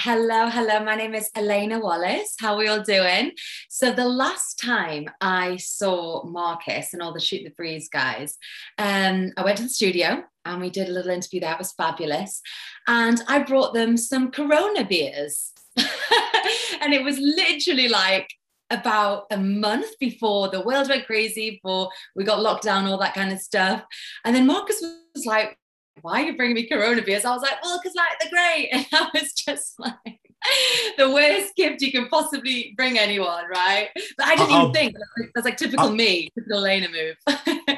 [0.00, 0.84] Hello, hello.
[0.84, 2.36] My name is Elena Wallace.
[2.38, 3.32] How are we all doing?
[3.68, 8.38] So the last time I saw Marcus and all the Shoot the Breeze guys,
[8.78, 11.50] um, I went to the studio and we did a little interview there.
[11.50, 12.40] It was fabulous.
[12.86, 15.50] And I brought them some Corona beers.
[15.76, 18.30] and it was literally like
[18.70, 23.14] about a month before the world went crazy, before we got locked down, all that
[23.14, 23.82] kind of stuff.
[24.24, 25.57] And then Marcus was like,
[26.02, 27.24] why are you bringing me Corona beers?
[27.24, 28.68] I was like, well, because like they're great.
[28.72, 30.20] And I was just like,
[30.96, 33.88] the worst gift you can possibly bring anyone, right?
[34.16, 34.96] But I didn't I'll, even think
[35.34, 37.16] that's like typical I'll, me, typical Lena move.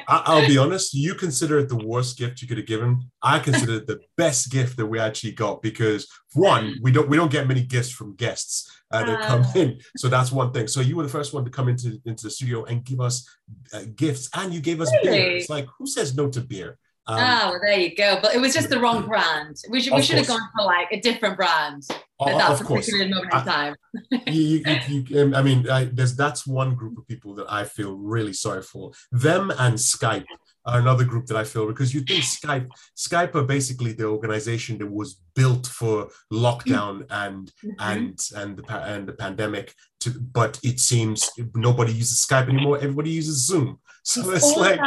[0.07, 3.01] I'll be honest, you consider it the worst gift you could have given.
[3.21, 7.17] I consider it the best gift that we actually got because one, we don't we
[7.17, 10.67] don't get many gifts from guests uh, that come in, so that's one thing.
[10.67, 13.27] So you were the first one to come into into the studio and give us
[13.73, 15.17] uh, gifts, and you gave us really?
[15.17, 15.31] beer.
[15.37, 16.77] It's like who says no to beer?
[17.07, 18.19] Um, oh, well, there you go.
[18.21, 19.57] But it was just the wrong brand.
[19.69, 21.83] We should we should have gone for like a different brand.
[22.19, 22.91] But that's of course.
[22.93, 23.75] a moment in time.
[24.27, 27.63] you, you, you, um, I mean, I, there's that's one group of people that I
[27.63, 28.91] feel really sorry for.
[29.11, 30.25] Them and Skype
[30.65, 34.77] are another group that I feel because you think Skype, Skype are basically the organization
[34.77, 37.69] that was built for lockdown and mm-hmm.
[37.79, 39.73] and and the and the pandemic.
[40.01, 42.77] To, but it seems nobody uses Skype anymore.
[42.77, 43.79] Everybody uses Zoom.
[44.03, 44.79] So it's, it's like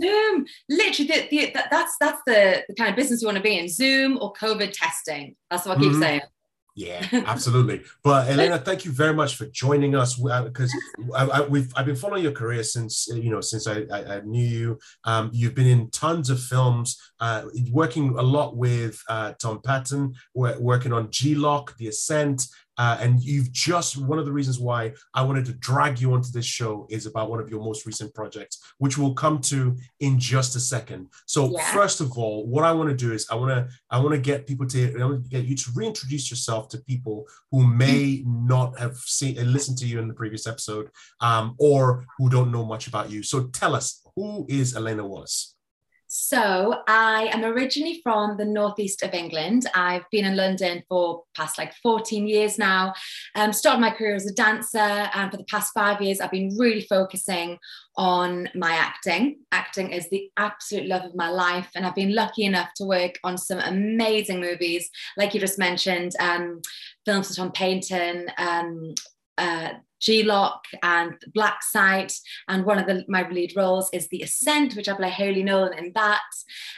[0.00, 0.46] Zoom.
[0.68, 3.68] Literally, the, the, that's that's the, the kind of business you want to be in.
[3.68, 5.36] Zoom or COVID testing.
[5.50, 6.02] That's what I keep mm-hmm.
[6.02, 6.20] saying.
[6.74, 7.82] Yeah, absolutely.
[8.02, 10.72] But Elena, thank you very much for joining us because
[11.14, 14.20] uh, I, have I've been following your career since you know since I, I, I
[14.20, 14.78] knew you.
[15.04, 20.14] Um, you've been in tons of films, uh, working a lot with uh, Tom Paton,
[20.34, 22.46] working on G Lock, The Ascent,
[22.78, 26.30] uh, and you've just one of the reasons why I wanted to drag you onto
[26.30, 30.18] this show is about one of your most recent projects, which we'll come to in
[30.18, 31.08] just a second.
[31.26, 31.64] So yeah.
[31.72, 34.20] first of all, what I want to do is I want to I want to
[34.20, 38.22] get people to I want to get you to reintroduce yourself to people who may
[38.26, 40.88] not have seen and listened to you in the previous episode,
[41.20, 43.22] um, or who don't know much about you.
[43.22, 45.56] So tell us who is Elena Wallace.
[46.14, 49.64] So I am originally from the northeast of England.
[49.74, 52.92] I've been in London for past like 14 years now.
[53.34, 56.54] Um, started my career as a dancer, and for the past five years, I've been
[56.58, 57.56] really focusing
[57.96, 59.38] on my acting.
[59.52, 63.18] Acting is the absolute love of my life, and I've been lucky enough to work
[63.24, 66.60] on some amazing movies, like you just mentioned, um,
[67.06, 68.94] films with Tom Paton, um,
[69.38, 69.70] uh,
[70.02, 72.12] G-Lock and Black Site,
[72.48, 75.78] and one of the, my lead roles is The Ascent, which I play Holy Nolan
[75.78, 76.20] in that.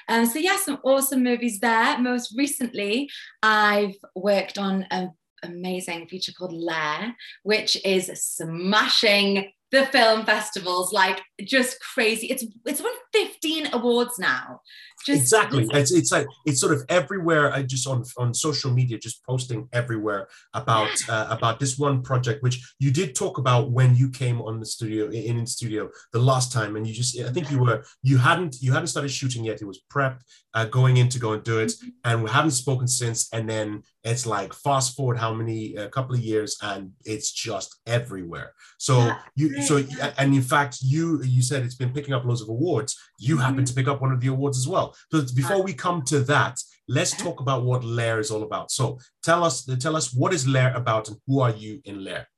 [0.08, 1.98] Um, so yeah, some awesome movies there.
[1.98, 3.08] Most recently,
[3.42, 11.20] I've worked on an amazing feature called Lair, which is smashing the film festivals like
[11.42, 12.28] just crazy.
[12.28, 14.60] It's it's won 15 awards now.
[15.04, 15.66] Just, exactly.
[15.72, 17.52] It's, it's like it's sort of everywhere.
[17.52, 22.42] I just on on social media, just posting everywhere about uh, about this one project,
[22.42, 26.18] which you did talk about when you came on the studio in, in studio the
[26.18, 29.44] last time, and you just I think you were you hadn't you hadn't started shooting
[29.44, 29.60] yet.
[29.60, 30.22] It was prep
[30.54, 31.88] uh, going in to go and do it, mm-hmm.
[32.04, 33.28] and we haven't spoken since.
[33.32, 37.80] And then it's like fast forward how many a couple of years, and it's just
[37.86, 38.54] everywhere.
[38.78, 39.18] So yeah.
[39.34, 39.82] you so
[40.18, 42.96] and in fact you you said it's been picking up loads of awards.
[43.18, 43.44] You mm-hmm.
[43.44, 44.93] happen to pick up one of the awards as well.
[45.12, 45.22] Well.
[45.22, 48.70] But before we come to that, let's talk about what Lair is all about.
[48.70, 52.28] So tell us, tell us what is Lair about and who are you in Lair?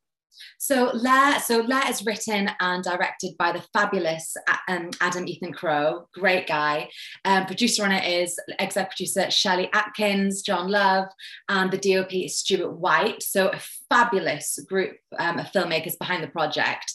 [0.58, 4.36] So Lair, so Lair is written and directed by the fabulous
[4.68, 6.88] um, Adam Ethan Crow, great guy.
[7.24, 11.06] Um, producer on it is exec producer Shelley Atkins, John Love,
[11.48, 13.22] and the DOP is Stuart White.
[13.22, 16.92] So a fabulous group um, of filmmakers behind the project,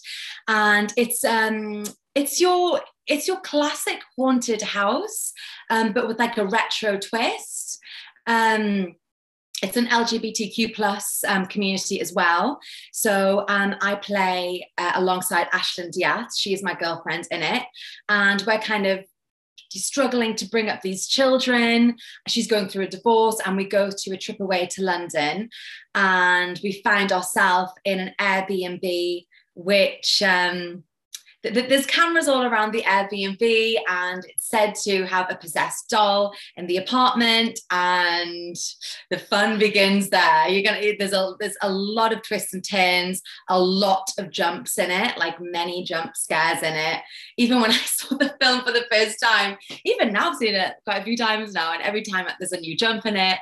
[0.47, 1.84] and it's um,
[2.15, 5.34] it's your it's your classic haunted house,
[5.70, 7.80] um, but with like a retro twist.
[8.28, 8.96] Um,
[9.64, 12.60] it's an LGBTQ plus um, community as well.
[12.92, 16.36] So um, I play uh, alongside Ashlyn Diaz.
[16.38, 17.64] She is my girlfriend in it,
[18.10, 19.06] and we're kind of
[19.70, 21.96] struggling to bring up these children.
[22.28, 25.50] She's going through a divorce, and we go to a trip away to London,
[25.94, 30.84] and we find ourselves in an Airbnb, which um,
[31.43, 36.67] there's cameras all around the Airbnb, and it's said to have a possessed doll in
[36.67, 38.56] the apartment, and
[39.10, 40.47] the fun begins there.
[40.47, 44.77] You're gonna there's a there's a lot of twists and turns, a lot of jumps
[44.77, 47.01] in it, like many jump scares in it.
[47.38, 50.75] Even when I saw the film for the first time, even now I've seen it
[50.84, 53.39] quite a few times now, and every time there's a new jump in it,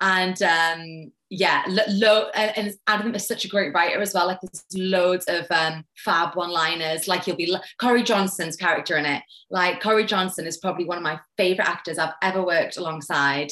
[0.00, 4.26] and um, yeah, lo- and Adam is such a great writer as well.
[4.26, 7.08] Like there's loads of um, fab one-liners.
[7.08, 9.22] Like he'll be Corey Johnson's character in it.
[9.48, 13.48] Like Corey Johnson is probably one of my favorite actors I've ever worked alongside.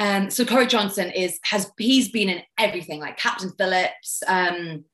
[0.00, 4.84] Um, so Corey Johnson is has he's been in everything like Captain Phillips, um,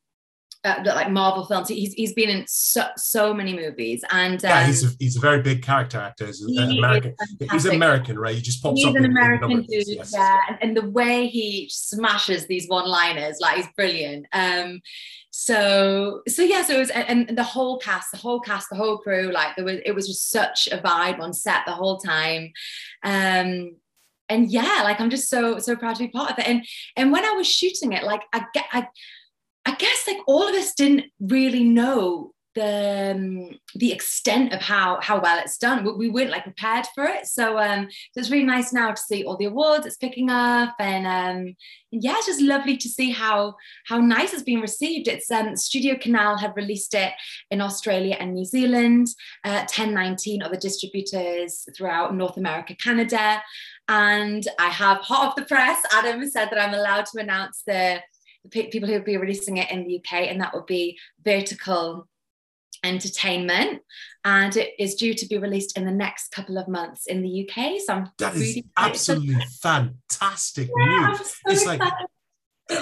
[0.65, 1.69] uh, like Marvel films.
[1.69, 5.21] He's he's been in so, so many movies, and um, yeah, he's a, he's a
[5.21, 6.27] very big character actor.
[6.27, 7.15] He's he American.
[7.51, 8.35] He's American, right?
[8.35, 8.95] He just pops he's up.
[8.95, 10.13] He's an American dude, yes.
[10.15, 14.27] yeah, and, and, the way he smashes these one-liners, like he's brilliant.
[14.33, 14.81] Um,
[15.31, 18.77] so so yeah, so it was, and, and the whole cast, the whole cast, the
[18.77, 21.99] whole crew, like there was, it was just such a vibe on set the whole
[21.99, 22.53] time.
[23.03, 23.77] Um,
[24.29, 26.47] and yeah, like I'm just so so proud to be part of it.
[26.47, 26.65] And
[26.97, 28.87] and when I was shooting it, like I get I
[29.65, 35.01] I guess like all of us didn't really know the um, the extent of how
[35.01, 35.85] how well it's done.
[35.85, 39.01] We, we weren't like prepared for it, so um, so it's really nice now to
[39.01, 41.55] see all the awards it's picking up, and um,
[41.93, 43.55] and yeah, it's just lovely to see how
[43.87, 45.09] how nice it's been received.
[45.09, 47.13] It's um, Studio Canal have released it
[47.51, 49.09] in Australia and New Zealand.
[49.45, 53.43] Uh, 1019 other distributors throughout North America, Canada,
[53.89, 55.83] and I have hot off the press.
[55.93, 58.01] Adam said that I'm allowed to announce the
[58.45, 62.09] the people who will be releasing it in the UK, and that will be Vertical
[62.85, 63.83] Entertainment,
[64.25, 67.49] and it is due to be released in the next couple of months in the
[67.49, 67.81] UK.
[67.85, 71.19] So I'm that really is absolutely fantastic yeah, news.
[71.19, 71.81] So it's excited.
[71.81, 71.93] like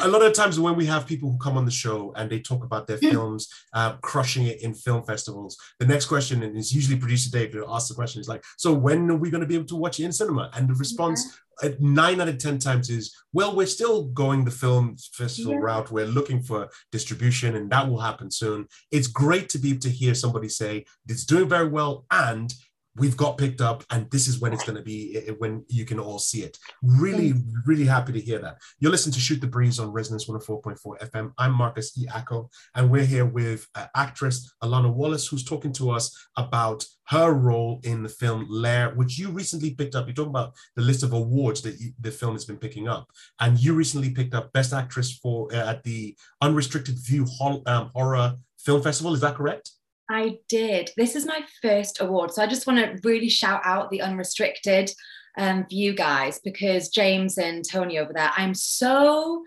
[0.03, 2.41] a lot of times when we have people who come on the show and they
[2.41, 3.11] talk about their mm.
[3.11, 7.53] films uh, crushing it in film festivals, the next question and is usually producer Dave
[7.53, 9.77] who asks the question is like, so when are we going to be able to
[9.77, 10.51] watch it in cinema?
[10.55, 11.71] And the response yeah.
[11.79, 15.61] nine out of 10 times is, well, we're still going the film festival yeah.
[15.61, 15.91] route.
[15.91, 18.67] We're looking for distribution and that will happen soon.
[18.91, 22.53] It's great to be able to hear somebody say it's doing very well and
[22.97, 25.99] we've got picked up and this is when it's going to be when you can
[25.99, 26.59] all see it.
[26.83, 27.35] Really
[27.67, 28.59] really happy to hear that.
[28.79, 32.07] You're listening to shoot the breeze on resonance 104.4 fm i'm marcus e.
[32.07, 37.33] Acko, and we're here with uh, actress alana wallace who's talking to us about her
[37.33, 40.07] role in the film lair which you recently picked up.
[40.07, 43.09] You're talking about the list of awards that you, the film has been picking up.
[43.41, 47.27] And you recently picked up best actress for uh, at the unrestricted view
[47.67, 49.15] um, horror film festival.
[49.15, 49.71] Is that correct
[50.11, 50.91] I did.
[50.97, 52.33] This is my first award.
[52.33, 54.91] So I just want to really shout out the unrestricted
[55.39, 59.45] um, view guys because James and Tony over there, I'm so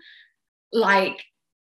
[0.72, 1.22] like,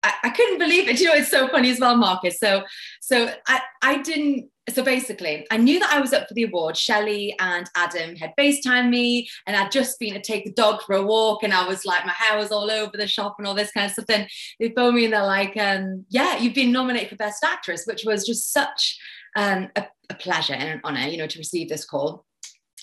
[0.03, 0.99] I, I couldn't believe it.
[0.99, 2.39] You know, it's so funny as well, Marcus.
[2.39, 2.63] So,
[3.01, 6.77] so I, I didn't so basically, I knew that I was up for the award.
[6.77, 10.95] Shelley and Adam had FaceTime me, and I'd just been to take the dog for
[10.95, 13.55] a walk, and I was like, my hair was all over the shop and all
[13.55, 14.05] this kind of stuff.
[14.05, 14.27] Then
[14.59, 18.03] they phoned me and they're like, um, "Yeah, you've been nominated for Best Actress," which
[18.05, 18.97] was just such
[19.35, 22.25] um, a, a pleasure and an honor, you know, to receive this call.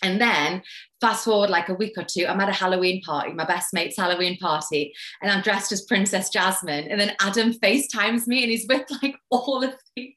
[0.02, 0.62] And then
[1.00, 3.96] fast forward like a week or two, I'm at a Halloween party, my best mate's
[3.96, 6.88] Halloween party, and I'm dressed as Princess Jasmine.
[6.88, 10.14] And then Adam FaceTimes me and he's with like all of the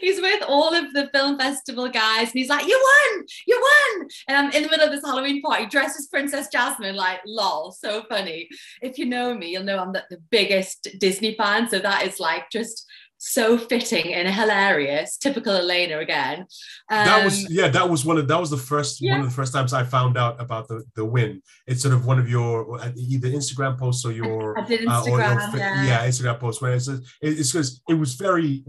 [0.00, 4.08] he's with all of the film festival guys and he's like, You won, you won.
[4.28, 7.72] And I'm in the middle of this Halloween party dressed as Princess Jasmine, like, lol,
[7.72, 8.48] so funny.
[8.82, 11.68] If you know me, you'll know I'm the, the biggest Disney fan.
[11.68, 12.86] So that is like just
[13.18, 15.16] so fitting and hilarious.
[15.16, 16.40] Typical Elena again.
[16.88, 17.68] Um, that was um, yeah.
[17.68, 19.12] That was one of that was the first yeah.
[19.12, 21.42] one of the first times I found out about the the win.
[21.66, 25.10] It's sort of one of your uh, either Instagram posts or your I, Instagram, uh,
[25.10, 25.84] or your, yeah.
[25.84, 26.06] yeah.
[26.06, 26.88] Instagram posts where it's
[27.20, 28.64] it's because it was very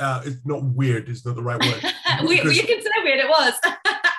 [0.00, 1.08] uh, it's not weird.
[1.08, 1.84] It's not the right word.
[2.28, 3.20] we, you can say weird.
[3.20, 3.54] It was.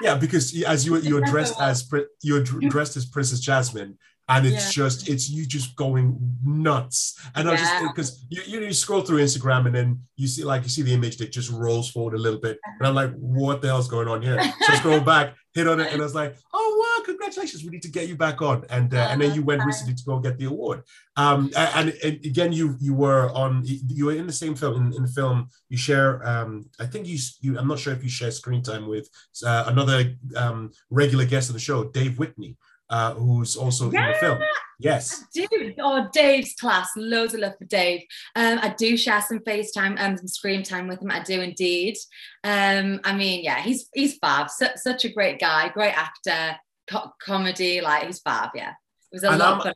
[0.01, 1.89] yeah, because as you you're dressed as
[2.23, 3.97] you're dressed as Princess Jasmine,
[4.29, 4.83] and it's yeah.
[4.83, 7.19] just it's you just going nuts.
[7.35, 10.69] And i just because you, you scroll through instagram and then you see like you
[10.69, 12.59] see the image that just rolls forward a little bit.
[12.79, 14.41] And i'm like what the hell's going on here?
[14.61, 17.63] So scroll back hit on it and i was like oh wow congratulations.
[17.63, 18.65] We need to get you back on.
[18.69, 20.83] And uh, and then you went recently to go get the award.
[21.15, 24.93] Um and, and again you you were on you were in the same film in,
[24.93, 28.09] in the film you share um i think you you i'm not sure if you
[28.09, 29.09] share screen time with
[29.45, 32.55] uh, another um regular guest of the show dave whitney
[32.89, 34.07] uh, who's also yeah.
[34.07, 34.39] in the film.
[34.79, 35.23] Yes.
[35.35, 35.73] I do.
[35.79, 36.89] Oh, Dave's class.
[36.95, 38.01] Loads of love for Dave.
[38.35, 41.11] Um, I do share some FaceTime and um, some screen time with him.
[41.11, 41.97] I do indeed.
[42.43, 44.49] Um, I mean, yeah, he's he's fab.
[44.49, 46.57] such a great guy, great actor,
[46.89, 47.81] co- comedy.
[47.81, 48.51] Like he's fab.
[48.53, 48.71] Yeah.
[49.11, 49.73] It was a and lot of fun.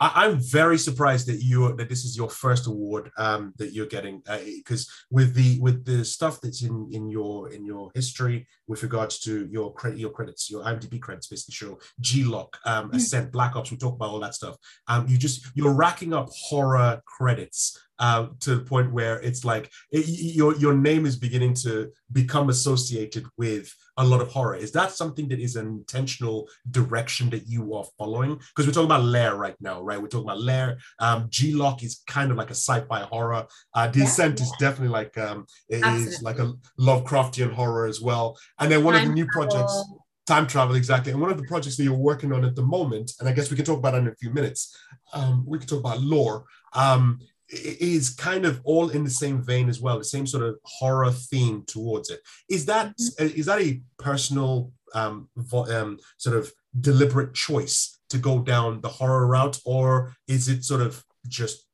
[0.00, 3.86] I, am very surprised that you that this is your first award um, that you're
[3.86, 4.22] getting
[4.56, 8.82] because uh, with the with the stuff that's in in your in your history with
[8.82, 12.96] regards to your credit your credits your IMDb credits basically show G-Loc um, mm.
[12.96, 14.56] Ascent Black Ops we talk about all that stuff
[14.88, 19.70] um, you just you're racking up horror credits uh, to the point where it's like
[19.90, 24.56] it, your your name is beginning to become associated with a lot of horror.
[24.56, 28.36] Is that something that is an intentional direction that you are following?
[28.36, 30.00] Because we're talking about Lair right now, right?
[30.00, 30.78] We're talking about Lair.
[31.00, 33.46] Um, G Loc is kind of like a sci-fi horror.
[33.74, 34.52] Uh, Descent yeah, yeah.
[34.52, 38.38] is definitely like um, it is like a Lovecraftian horror as well.
[38.58, 39.50] And then one Time of the new travel.
[39.50, 39.84] projects.
[40.26, 41.10] Time travel, exactly.
[41.10, 43.50] And one of the projects that you're working on at the moment, and I guess
[43.50, 44.76] we can talk about it in a few minutes.
[45.14, 46.44] Um, we can talk about lore.
[46.74, 47.20] Um,
[47.50, 51.10] is kind of all in the same vein as well, the same sort of horror
[51.10, 52.20] theme towards it.
[52.48, 53.38] Is that mm-hmm.
[53.38, 58.88] is that a personal um, vo- um, sort of deliberate choice to go down the
[58.88, 61.66] horror route, or is it sort of just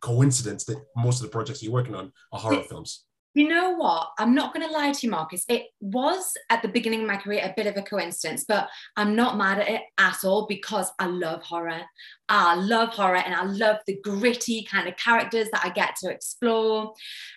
[0.00, 3.04] coincidence that most of the projects you're working on are horror films?
[3.34, 4.10] You know what?
[4.18, 5.44] I'm not going to lie to you, Marcus.
[5.48, 9.16] It was at the beginning of my career a bit of a coincidence, but I'm
[9.16, 11.80] not mad at it at all because I love horror.
[12.28, 16.10] I love horror and I love the gritty kind of characters that I get to
[16.10, 16.92] explore.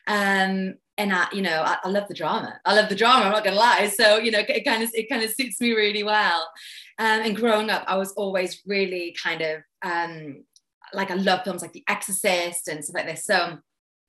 [0.07, 2.59] Um, and I, you know, I, I love the drama.
[2.65, 3.25] I love the drama.
[3.25, 3.87] I'm not going to lie.
[3.87, 6.47] So, you know, it kind of it kind of suits me really well.
[6.99, 10.43] Um, and growing up, I was always really kind of um,
[10.93, 13.25] like I love films like The Exorcist and stuff like this.
[13.25, 13.59] So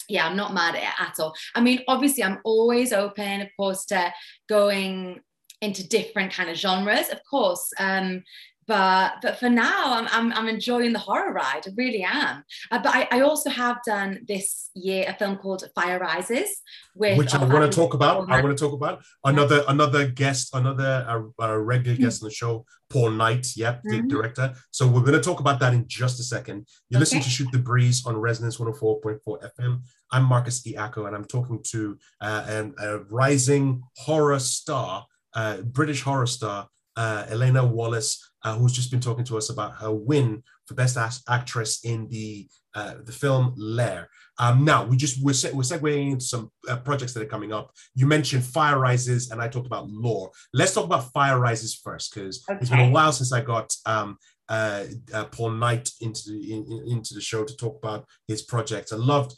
[0.08, 1.34] yeah, I'm not mad at at all.
[1.54, 4.12] I mean, obviously, I'm always open, of course, to
[4.48, 5.20] going
[5.60, 7.72] into different kind of genres, of course.
[7.78, 8.22] Um,
[8.66, 12.78] but but for now I'm, I'm, I'm enjoying the horror ride i really am uh,
[12.78, 16.48] but I, I also have done this year a film called fire rises
[16.94, 20.54] with which i want to talk about i want to talk about another another guest
[20.54, 22.04] another uh, a regular mm-hmm.
[22.04, 24.08] guest on the show paul knight yep the mm-hmm.
[24.08, 27.00] director so we're going to talk about that in just a second you okay.
[27.00, 29.20] listen to shoot the breeze on resonance 104.4
[29.58, 29.80] fm
[30.12, 36.02] i'm marcus iacco and i'm talking to uh, an, a rising horror star uh, british
[36.02, 40.42] horror star uh, Elena Wallace, uh, who's just been talking to us about her win
[40.66, 40.96] for Best
[41.28, 44.08] Actress in the uh, the film Lair.
[44.38, 47.72] Um, now we just we're, we're segueing into some uh, projects that are coming up.
[47.94, 50.30] You mentioned Fire Rises, and I talked about Lore.
[50.52, 52.58] Let's talk about Fire Rises first, because okay.
[52.60, 54.18] it's been a while since I got um,
[54.48, 58.92] uh, uh, Paul Knight into the in, into the show to talk about his project.
[58.92, 59.34] I loved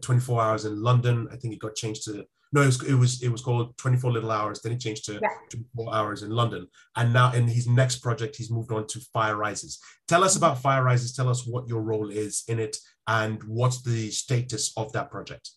[0.00, 1.28] 24 Hours in London.
[1.30, 4.12] I think it got changed to no, it was it was, it was called 24
[4.12, 4.60] Little Hours.
[4.60, 5.28] Then he changed to yeah.
[5.50, 6.66] 24 Hours in London.
[6.96, 9.78] And now in his next project, he's moved on to Fire Rises.
[10.08, 11.12] Tell us about Fire Rises.
[11.12, 12.76] Tell us what your role is in it
[13.06, 15.50] and what's the status of that project.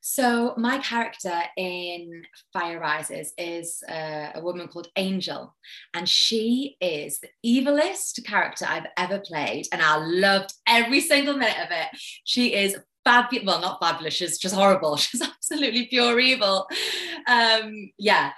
[0.00, 5.54] So my character in Fire Rises is uh, a woman called Angel,
[5.94, 11.58] and she is the evilest character I've ever played, and I loved every single minute
[11.58, 11.88] of it.
[12.24, 16.66] She is fabulous well not fabulous she's just horrible she's absolutely pure evil
[17.26, 18.32] um yeah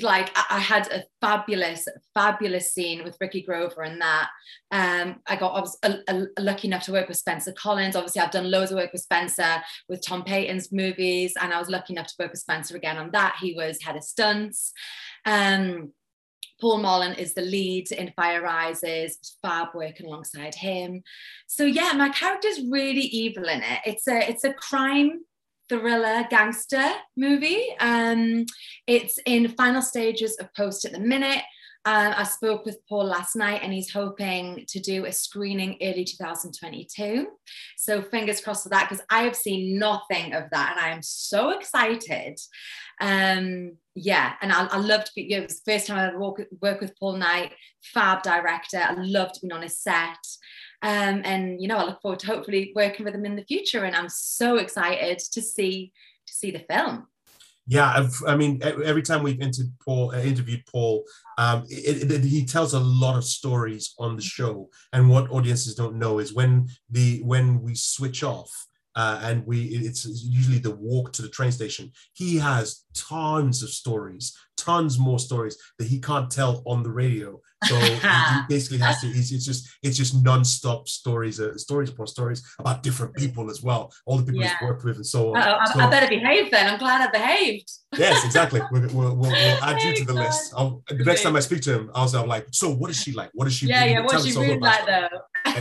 [0.00, 4.28] like I had a fabulous, fabulous scene with Ricky Grover and that.
[4.70, 7.96] Um, I got I was a, a, lucky enough to work with Spencer Collins.
[7.96, 11.68] Obviously, I've done loads of work with Spencer with Tom Paton's movies, and I was
[11.68, 13.36] lucky enough to work with Spencer again on that.
[13.40, 14.72] He was head of stunts.
[15.24, 15.92] Um,
[16.60, 21.02] Paul Mullen is the lead in Fire Rises, Fab working alongside him.
[21.46, 23.80] So yeah, my character's really evil in it.
[23.84, 25.20] It's a it's a crime
[25.68, 27.68] thriller gangster movie.
[27.80, 28.46] Um,
[28.86, 31.42] it's in final stages of post at the minute.
[31.86, 36.04] Uh, I spoke with Paul last night and he's hoping to do a screening early
[36.04, 37.28] 2022.
[37.76, 41.00] So fingers crossed for that because I have seen nothing of that and I am
[41.00, 42.40] so excited.
[43.00, 46.80] Um, yeah, and I, I loved you it was the first time I work, work
[46.80, 47.52] with Paul Knight,
[47.84, 48.78] fab director.
[48.78, 50.18] I loved being on his set.
[50.82, 53.84] Um, and you know, I look forward to hopefully working with him in the future.
[53.84, 55.92] And I'm so excited to see
[56.26, 57.06] to see the film.
[57.68, 59.40] Yeah, I've, I mean, every time we've
[59.84, 61.04] Paul, uh, interviewed Paul,
[61.36, 64.70] um, it, it, he tells a lot of stories on the show.
[64.92, 68.50] And what audiences don't know is when the when we switch off,
[68.94, 71.92] uh, and we it's usually the walk to the train station.
[72.14, 77.40] He has tons of stories, tons more stories that he can't tell on the radio.
[77.64, 77.98] So he,
[78.48, 79.08] basically has to.
[79.08, 83.62] It's, it's just it's just non-stop stories, uh, stories upon stories about different people as
[83.62, 84.56] well, all the people yeah.
[84.58, 85.38] he's worked with and so on.
[85.38, 86.70] I, so, I better behave then.
[86.70, 87.70] I'm glad I behaved.
[87.96, 88.60] Yes, exactly.
[88.70, 90.52] We'll, we'll, we'll, we'll add you to the list.
[90.56, 92.96] I'll, the next time I speak to him, I'll say, I'm like, so what is
[92.96, 93.30] she like?
[93.32, 93.66] What is she?
[93.66, 94.00] Yeah, yeah.
[94.00, 95.08] What's she really like though?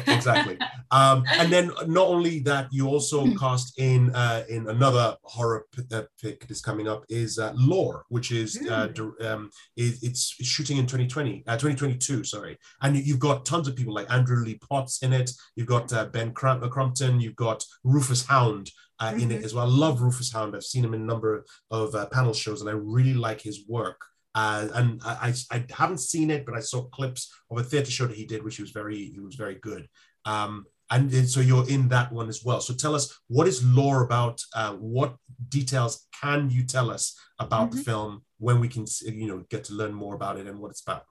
[0.08, 0.58] Exactly.
[0.92, 6.04] Um, and then not only that, you also cast in uh, in another horror uh,
[6.22, 8.90] pick that's coming up is uh, Lore, which is uh,
[9.22, 12.58] um, it, it's shooting in 2020, uh, 2022, sorry.
[12.82, 15.32] And you, have got tons of people like Andrew Lee Potts in it.
[15.56, 17.20] You've got uh, Ben uh, Crumpton.
[17.20, 18.72] You've got Rufus Hound.
[18.98, 19.20] Uh, mm-hmm.
[19.20, 19.44] In it mm-hmm.
[19.44, 19.66] as well.
[19.66, 20.56] I love Rufus Hound.
[20.56, 23.68] I've seen him in a number of uh, panel shows, and I really like his
[23.68, 24.00] work.
[24.36, 27.90] Uh, and I, I, I, haven't seen it, but I saw clips of a theatre
[27.90, 29.88] show that he did, which was very he was very good.
[30.26, 32.60] Um, and, and, so you're in that one as well.
[32.60, 34.42] So tell us what is lore about?
[34.54, 35.16] Uh, what
[35.48, 37.78] details can you tell us about mm-hmm.
[37.78, 40.72] the film when we can you know get to learn more about it and what
[40.72, 41.06] it's about?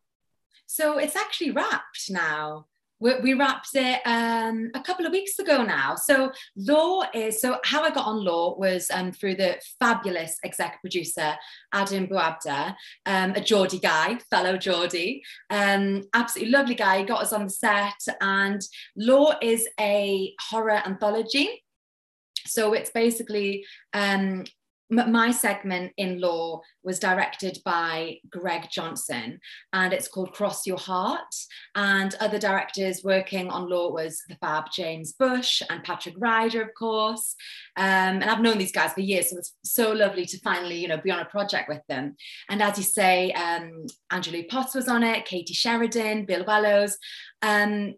[0.67, 2.67] So it's actually wrapped now
[3.05, 5.95] we, we wrapped it um, a couple of weeks ago now.
[5.95, 10.81] So Lore is so how I got on Lore was um, through the fabulous exec
[10.81, 11.35] producer
[11.73, 12.75] Adam Buabda,
[13.05, 17.01] um, a Geordie guy, fellow Geordie, um, absolutely lovely guy.
[17.01, 18.63] He got us on the set, and
[18.97, 21.63] Lore is a horror anthology.
[22.47, 24.45] So it's basically um,
[24.91, 29.41] my segment in Lore was directed by Greg Johnson
[29.73, 31.35] and it's called Cross Your Heart.
[31.75, 36.75] And other directors working on Lore was the fab James Bush and Patrick Ryder, of
[36.79, 37.35] course.
[37.77, 37.85] Um,
[38.23, 40.99] and I've known these guys for years, so it's so lovely to finally, you know,
[40.99, 42.17] be on a project with them.
[42.49, 43.87] And as you say, um,
[44.49, 46.99] Potts was on it, Katie Sheridan, Bill Wellows.
[47.43, 47.95] Um,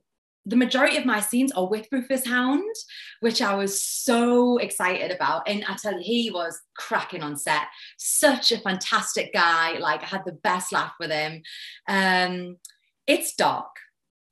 [0.46, 2.74] the majority of my scenes are with Rufus Hound,
[3.20, 5.48] which I was so excited about.
[5.48, 7.64] And I tell you, he was cracking on set.
[7.98, 9.78] Such a fantastic guy.
[9.78, 11.42] Like I had the best laugh with him.
[11.88, 12.58] Um,
[13.08, 13.66] it's dark.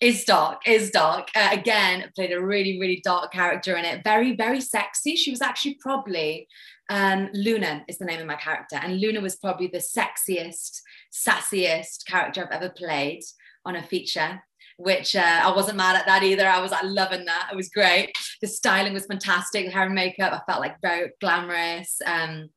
[0.00, 0.62] It's dark.
[0.66, 1.30] It's dark.
[1.34, 4.04] Uh, again, played a really, really dark character in it.
[4.04, 5.16] Very, very sexy.
[5.16, 6.46] She was actually probably
[6.90, 12.06] um, Luna is the name of my character, and Luna was probably the sexiest, sassiest
[12.06, 13.22] character I've ever played
[13.64, 14.42] on a feature
[14.76, 16.46] which uh, I wasn't mad at that either.
[16.46, 17.48] I was like loving that.
[17.52, 18.12] It was great.
[18.40, 19.66] The styling was fantastic.
[19.66, 22.00] The hair and makeup, I felt like very glamorous.
[22.04, 22.48] Um,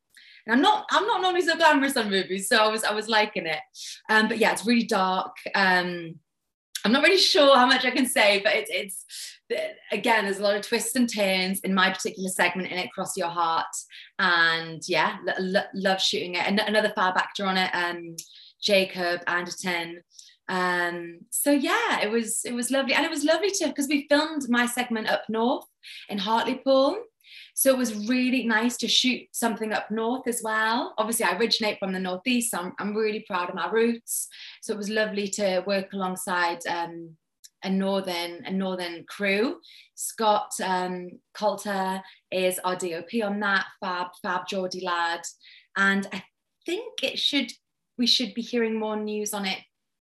[0.46, 3.10] and I'm not, I'm not normally so glamorous on movies, so I was, I was
[3.10, 3.60] liking it.
[4.10, 5.36] Um, but yeah, it's really dark.
[5.54, 6.16] Um,
[6.86, 9.06] I'm not really sure how much I can say, but it's, it's
[9.92, 13.18] again, there's a lot of twists and turns in my particular segment in it, Cross
[13.18, 13.66] Your Heart.
[14.20, 15.18] And yeah,
[15.74, 16.48] love shooting it.
[16.48, 18.16] And another fab actor on it, um,
[18.62, 20.02] Jacob Anderton
[20.50, 22.94] um so yeah it was it was lovely.
[22.94, 25.66] And it was lovely to because we filmed my segment up north
[26.10, 26.98] in hartlepool.
[27.54, 30.94] So it was really nice to shoot something up north as well.
[30.98, 34.28] Obviously i originate from the northeast so i'm, I'm really proud of my roots.
[34.62, 37.18] So it was lovely to work alongside um
[37.64, 39.60] a northern a northern crew.
[39.96, 45.22] Scott um coulter is our dop on that fab fab geordie lad.
[45.76, 46.24] And i
[46.66, 47.52] think it should
[47.98, 49.60] we should be hearing more news on it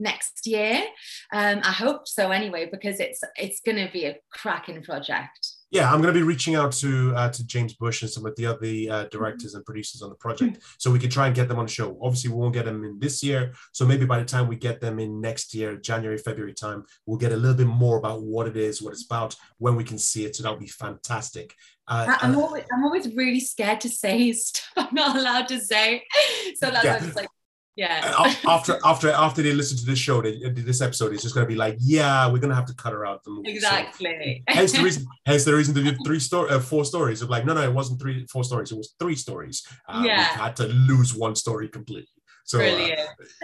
[0.01, 0.83] next year.
[1.31, 5.53] Um, I hope so anyway, because it's it's going to be a cracking project.
[5.71, 8.35] Yeah, I'm going to be reaching out to uh, to James Bush and some of
[8.35, 11.47] the other uh, directors and producers on the project, so we can try and get
[11.47, 11.97] them on the show.
[12.01, 14.81] Obviously, we won't get them in this year, so maybe by the time we get
[14.81, 18.47] them in next year, January, February time, we'll get a little bit more about what
[18.47, 20.35] it is, what it's about, when we can see it.
[20.35, 21.55] So that'll be fantastic.
[21.87, 25.59] Uh, I'm uh, always I'm always really scared to say stuff I'm not allowed to
[25.61, 26.03] say,
[26.55, 27.11] so that's yeah.
[27.15, 27.29] like
[27.75, 28.13] yeah.
[28.17, 31.45] Uh, after after after they listen to this show, they, this episode is just going
[31.45, 33.51] to be like, yeah, we're going to have to cut her out the movie.
[33.51, 34.43] Exactly.
[34.49, 35.05] So, hence the reason.
[35.25, 37.21] hence the reason to do three story, uh, four stories.
[37.21, 38.71] Of like, no, no, it wasn't three, four stories.
[38.71, 39.65] It was three stories.
[39.87, 40.35] Uh, yeah.
[40.35, 42.07] We had to lose one story completely.
[42.43, 42.95] So uh,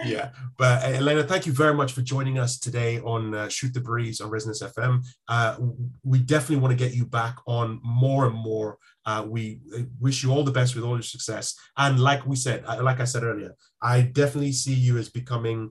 [0.04, 3.72] yeah, but uh, Elena, thank you very much for joining us today on uh, Shoot
[3.72, 5.02] the Breeze on Resonance FM.
[5.28, 5.56] Uh,
[6.04, 8.76] we definitely want to get you back on more and more.
[9.08, 11.54] Uh, we uh, wish you all the best with all your success.
[11.78, 15.70] And like we said, like I said earlier, I definitely see you as becoming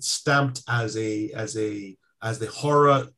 [0.00, 3.08] stamped as a as a as the horror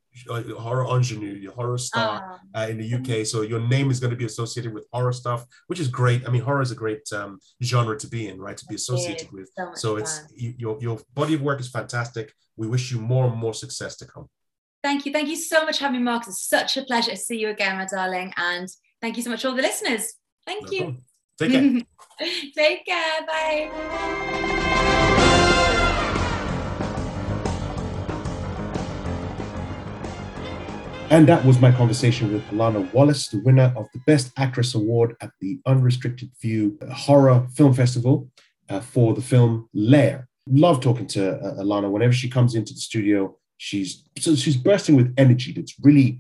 [0.59, 3.27] horror ingenue, your horror star uh, uh, in the UK.
[3.27, 6.27] So your name is going to be associated with horror stuff, which is great.
[6.27, 8.57] I mean, horror is a great um, genre to be in, right?
[8.57, 9.51] To be associated with.
[9.57, 12.33] So, so it's you, your your body of work is fantastic.
[12.57, 14.27] We wish you more and more success to come.
[14.83, 15.13] Thank you.
[15.13, 16.27] Thank you so much for having me, Mark.
[16.27, 18.33] It's such a pleasure to see you again, my darling.
[18.37, 18.69] And
[19.01, 20.15] thank you so much, all the listeners.
[20.47, 20.81] Thank no you.
[20.81, 21.03] Problem.
[21.39, 21.83] Take care.
[22.55, 23.27] Take care.
[23.27, 24.77] Bye.
[31.09, 35.15] And that was my conversation with Alana Wallace, the winner of the Best Actress Award
[35.21, 38.29] at the Unrestricted View Horror Film Festival
[38.69, 40.29] uh, for the film Lair.
[40.49, 41.89] Love talking to uh, Alana.
[41.91, 46.19] Whenever she comes into the studio, she's so she's bursting with energy that's really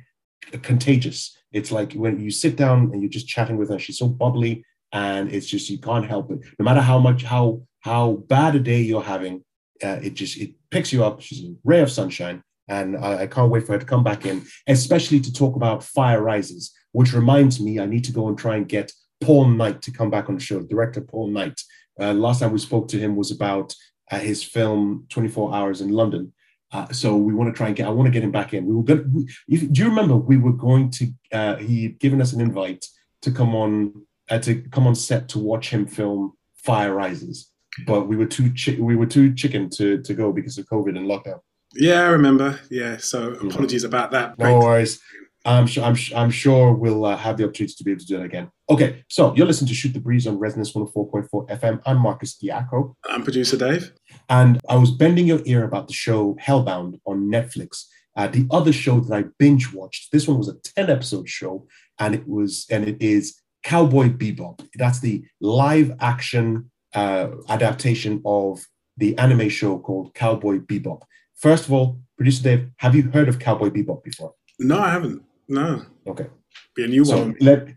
[0.63, 1.37] contagious.
[1.57, 4.63] It's like when you sit down and you're just chatting with her, she's so bubbly,
[4.93, 6.41] and it's just you can't help it.
[6.59, 9.43] No matter how much how how bad a day you're having,
[9.83, 11.23] uh, it just it picks you up.
[11.23, 14.27] She's a ray of sunshine, and I, I, can't wait for her to come back
[14.27, 18.37] in, especially to talk about Fire Rises, which reminds me I need to go and
[18.37, 18.93] try and get
[19.23, 20.61] Paul Knight to come back on the show.
[20.61, 21.59] Director Paul Knight.
[21.99, 23.75] Uh, last time we spoke to him was about
[24.11, 26.35] uh, his film 24 Hours in London.
[26.73, 27.87] Uh, so we want to try and get.
[27.87, 28.67] I want to get him back in.
[28.67, 29.29] We were going.
[29.49, 31.13] We, do you remember we were going to?
[31.33, 32.85] Uh, he'd given us an invite
[33.23, 37.51] to come on uh, to come on set to watch him film Fire Rises,
[37.87, 40.97] but we were too chi- we were too chicken to to go because of COVID
[40.97, 41.41] and lockdown.
[41.75, 42.59] Yeah, I remember.
[42.71, 44.39] Yeah, so apologies about that.
[44.39, 45.01] No worries.
[45.45, 45.85] I'm sure.
[45.85, 48.51] I'm, I'm sure we'll uh, have the opportunity to be able to do that again.
[48.69, 51.81] Okay, so you're listening to Shoot the Breeze on Resonance 104.4 FM.
[51.87, 52.97] I'm Marcus Diaco.
[53.09, 53.93] I'm producer Dave.
[54.29, 57.85] And I was bending your ear about the show Hellbound on Netflix.
[58.17, 60.11] Uh, the other show that I binge watched.
[60.11, 61.67] This one was a 10 episode show,
[61.99, 64.67] and it was and it is Cowboy Bebop.
[64.77, 68.65] That's the live action uh, adaptation of
[68.97, 71.03] the anime show called Cowboy Bebop.
[71.35, 74.33] First of all, producer Dave, have you heard of Cowboy Bebop before?
[74.59, 75.23] No, I haven't.
[75.49, 75.85] No.
[76.07, 76.27] Okay.
[76.75, 77.37] Be a new so one.
[77.41, 77.69] Let,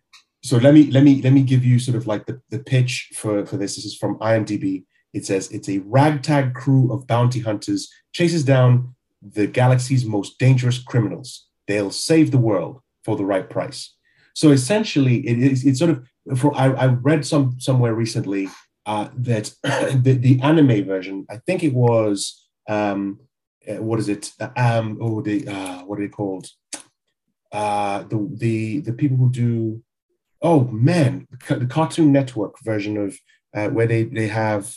[0.42, 3.10] so let me let me let me give you sort of like the, the pitch
[3.16, 3.76] for, for this.
[3.76, 4.86] This is from IMDb.
[5.14, 10.82] It says it's a ragtag crew of bounty hunters chases down the galaxy's most dangerous
[10.82, 11.48] criminals.
[11.68, 13.96] They'll save the world for the right price.
[14.34, 18.50] So essentially, it is it's sort of for I, I read some somewhere recently
[18.86, 23.20] uh, that the, the anime version, I think it was um,
[23.70, 24.32] uh, what is it?
[24.56, 26.48] Um, oh, the uh, what are they called?
[27.52, 29.84] Uh, the the the people who do.
[30.42, 33.18] Oh man, the Cartoon Network version of
[33.56, 34.74] uh, where they they have.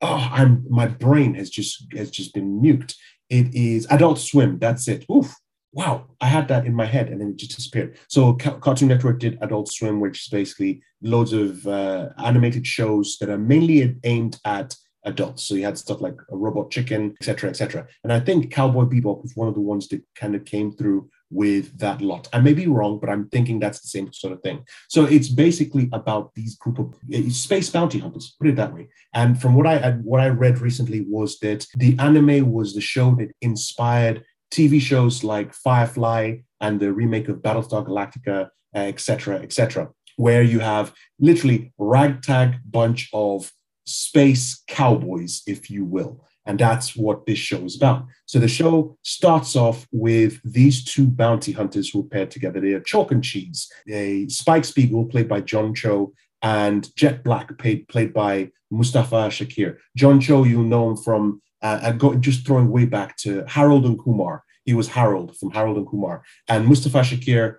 [0.00, 2.94] Oh, I'm my brain has just has just been nuked.
[3.30, 4.58] It is Adult Swim.
[4.58, 5.04] That's it.
[5.10, 5.34] Oof.
[5.72, 7.98] Wow, I had that in my head and then it just disappeared.
[8.08, 13.28] So Cartoon Network did Adult Swim, which is basically loads of uh, animated shows that
[13.28, 14.74] are mainly aimed at
[15.04, 15.44] adults.
[15.44, 17.86] So you had stuff like a Robot Chicken, etc., etc.
[18.02, 21.10] And I think Cowboy Bebop was one of the ones that kind of came through
[21.30, 22.28] with that lot.
[22.32, 24.64] I may be wrong, but I'm thinking that's the same sort of thing.
[24.88, 26.94] So it's basically about these group of
[27.32, 28.88] space bounty hunters, put it that way.
[29.14, 33.14] And from what I what I read recently was that the anime was the show
[33.16, 39.82] that inspired TV shows like Firefly and the remake of Battlestar Galactica, etc., uh, etc.,
[39.82, 43.52] et where you have literally ragtag bunch of
[43.86, 46.24] space cowboys, if you will.
[46.48, 48.06] And that's what this show is about.
[48.24, 52.58] So the show starts off with these two bounty hunters who are paired together.
[52.58, 57.56] They are Chalk and Cheese, a Spike Spiegel, played by John Cho, and Jet Black,
[57.58, 59.76] played, played by Mustafa Shakir.
[59.94, 64.42] John Cho, you'll know him from uh, just throwing way back to Harold and Kumar.
[64.64, 66.22] He was Harold from Harold and Kumar.
[66.48, 67.56] And Mustafa Shakir,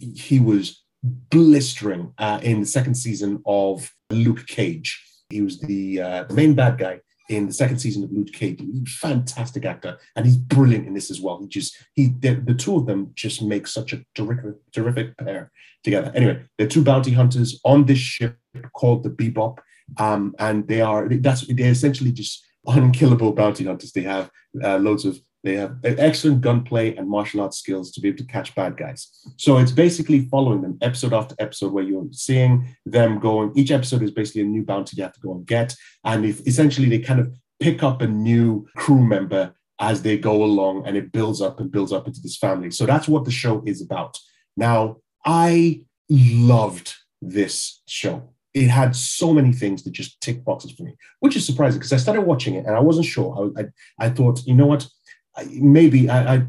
[0.00, 5.04] he was blistering uh, in the second season of Luke Cage.
[5.28, 7.00] He was the, uh, the main bad guy
[7.30, 8.60] in the second season of Luke Cage.
[8.98, 11.40] Fantastic actor, and he's brilliant in this as well.
[11.40, 15.52] He just he the, the two of them just make such a terrific terrific pair
[15.84, 16.12] together.
[16.14, 18.36] Anyway, they're two bounty hunters on this ship
[18.74, 19.58] called the Bebop,
[19.98, 23.92] um, and they are that's they're essentially just unkillable bounty hunters.
[23.92, 24.28] They have
[24.62, 28.24] uh, loads of they have excellent gunplay and martial arts skills to be able to
[28.24, 29.08] catch bad guys.
[29.36, 33.52] So it's basically following them episode after episode where you're seeing them going.
[33.56, 35.74] Each episode is basically a new bounty you have to go and get.
[36.04, 40.44] And if essentially they kind of pick up a new crew member as they go
[40.44, 42.70] along and it builds up and builds up into this family.
[42.70, 44.18] So that's what the show is about.
[44.56, 48.34] Now, I loved this show.
[48.52, 51.92] It had so many things that just tick boxes for me, which is surprising because
[51.92, 53.52] I started watching it and I wasn't sure.
[53.56, 54.86] I, I, I thought, you know what?
[55.54, 56.42] Maybe I, I,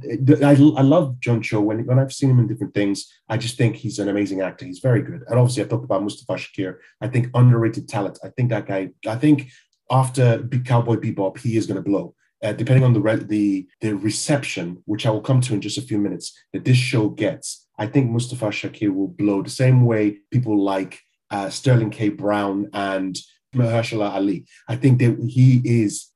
[0.43, 3.11] I love John Cho when when I've seen him in different things.
[3.29, 4.65] I just think he's an amazing actor.
[4.65, 5.23] He's very good.
[5.27, 6.77] And obviously, I talked about Mustafa Shakir.
[6.99, 8.19] I think underrated talent.
[8.23, 8.89] I think that guy.
[9.07, 9.49] I think
[9.89, 12.15] after Big Cowboy Bebop, he is going to blow.
[12.43, 15.77] Uh, depending on the re- the the reception, which I will come to in just
[15.77, 19.85] a few minutes, that this show gets, I think Mustafa Shakir will blow the same
[19.85, 22.09] way people like uh, Sterling K.
[22.09, 23.17] Brown and
[23.55, 24.45] Mahershala Ali.
[24.67, 26.10] I think that he is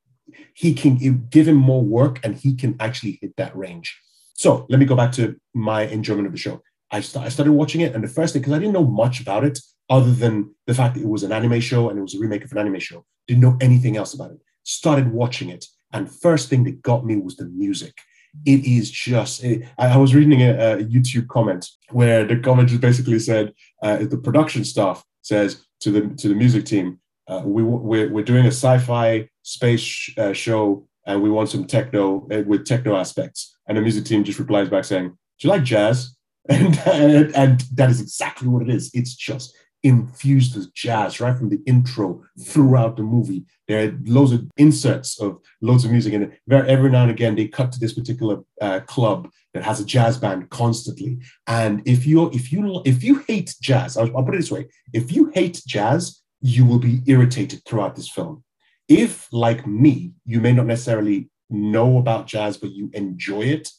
[0.53, 3.99] he can give him more work and he can actually hit that range.
[4.35, 6.61] So let me go back to my enjoyment of the show.
[6.91, 9.21] I, st- I started watching it, and the first thing, because I didn't know much
[9.21, 9.59] about it,
[9.89, 12.43] other than the fact that it was an anime show and it was a remake
[12.43, 13.05] of an anime show.
[13.27, 14.39] Didn't know anything else about it.
[14.63, 17.97] Started watching it, and first thing that got me was the music.
[18.45, 19.43] It is just.
[19.43, 23.97] It, I was reading a, a, YouTube comment where the comment just basically said uh,
[23.97, 28.45] the production staff says to the to the music team, uh, we we're, we're doing
[28.45, 33.57] a sci-fi space uh, show and we want some techno uh, with techno aspects.
[33.67, 35.15] And the music team just replies back saying, "Do
[35.47, 36.15] you like jazz?"
[36.47, 38.91] And, and, and that is exactly what it is.
[38.93, 43.45] It's just infused with jazz right from the intro throughout the movie.
[43.67, 47.47] There are loads of inserts of loads of music, and every now and again they
[47.47, 51.19] cut to this particular uh, club that has a jazz band constantly.
[51.47, 54.67] And if you if you if you hate jazz, I'll, I'll put it this way:
[54.93, 58.43] if you hate jazz, you will be irritated throughout this film
[58.87, 63.69] if, like me, you may not necessarily know about jazz, but you enjoy it,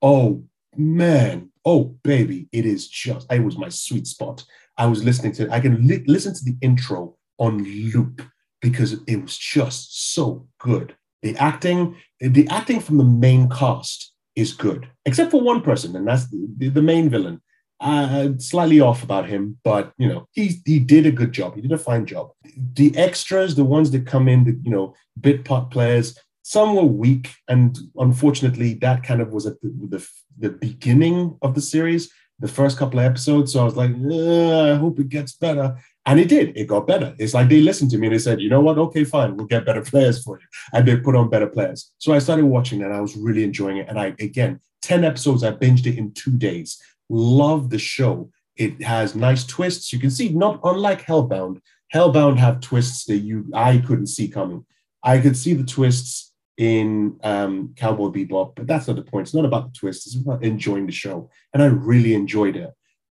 [0.00, 0.44] oh
[0.76, 4.44] man, oh baby, it is just, it was my sweet spot.
[4.78, 8.22] I was listening to, I can li- listen to the intro on loop
[8.62, 10.96] because it was just so good.
[11.22, 16.08] The acting, the acting from the main cast is good, except for one person, and
[16.08, 17.42] that's the, the main villain
[17.80, 21.54] uh, slightly off about him, but you know he he did a good job.
[21.54, 22.30] He did a fine job.
[22.74, 26.84] The extras, the ones that come in, the you know bit part players, some were
[26.84, 30.08] weak, and unfortunately, that kind of was at the, the,
[30.38, 32.08] the beginning of the series,
[32.38, 33.52] the first couple of episodes.
[33.52, 35.76] So I was like, I hope it gets better.
[36.06, 36.56] And it did.
[36.56, 37.16] It got better.
[37.18, 38.78] It's like they listened to me and they said, you know what?
[38.78, 39.36] Okay, fine.
[39.36, 40.46] We'll get better players for you.
[40.72, 41.90] And they put on better players.
[41.98, 43.88] So I started watching and I was really enjoying it.
[43.88, 46.80] And I, again, 10 episodes, I binged it in two days.
[47.08, 48.30] Love the show.
[48.56, 49.92] It has nice twists.
[49.92, 51.60] You can see, not unlike Hellbound.
[51.94, 54.64] Hellbound have twists that you I couldn't see coming.
[55.02, 59.26] I could see the twists in um, Cowboy Bebop, but that's not the point.
[59.26, 60.06] It's not about the twists.
[60.06, 62.70] It's about enjoying the show, and I really enjoyed it.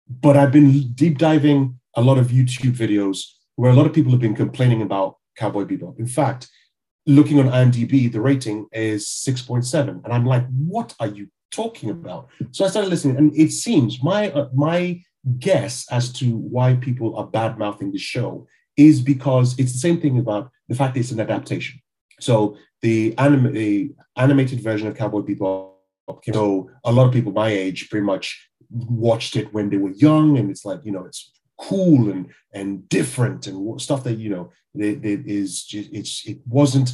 [0.07, 3.23] But I've been deep diving a lot of YouTube videos
[3.55, 5.99] where a lot of people have been complaining about Cowboy Bebop.
[5.99, 6.49] In fact,
[7.05, 10.03] looking on IMDb, the rating is 6.7.
[10.03, 12.29] And I'm like, what are you talking about.
[12.51, 15.01] So I started listening, and it seems my uh, my
[15.37, 18.47] guess as to why people are bad mouthing the show
[18.77, 21.79] is because it's the same thing about the fact that it's an adaptation.
[22.19, 25.71] So the, anim- the animated version of Cowboy Bebop,
[26.33, 30.37] so a lot of people my age pretty much watched it when they were young,
[30.37, 34.51] and it's like you know it's cool and and different and stuff that you know
[34.73, 36.93] it, it is just, it's it wasn't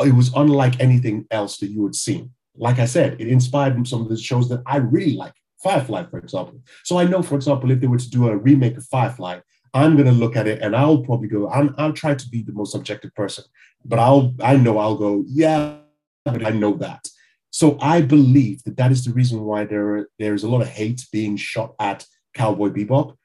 [0.00, 4.02] it was unlike anything else that you had seen like I said, it inspired some
[4.02, 5.34] of the shows that I really like.
[5.62, 6.60] Firefly, for example.
[6.84, 9.40] So I know, for example, if they were to do a remake of Firefly,
[9.74, 12.42] I'm going to look at it and I'll probably go, I'm, I'll try to be
[12.42, 13.44] the most objective person,
[13.84, 15.78] but I'll, I know I'll go, yeah,
[16.24, 17.08] but I know that.
[17.50, 20.68] So I believe that that is the reason why there, there is a lot of
[20.68, 23.16] hate being shot at Cowboy Bebop.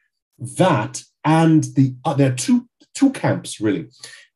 [0.58, 3.90] That and the, uh, there are two, two camps really.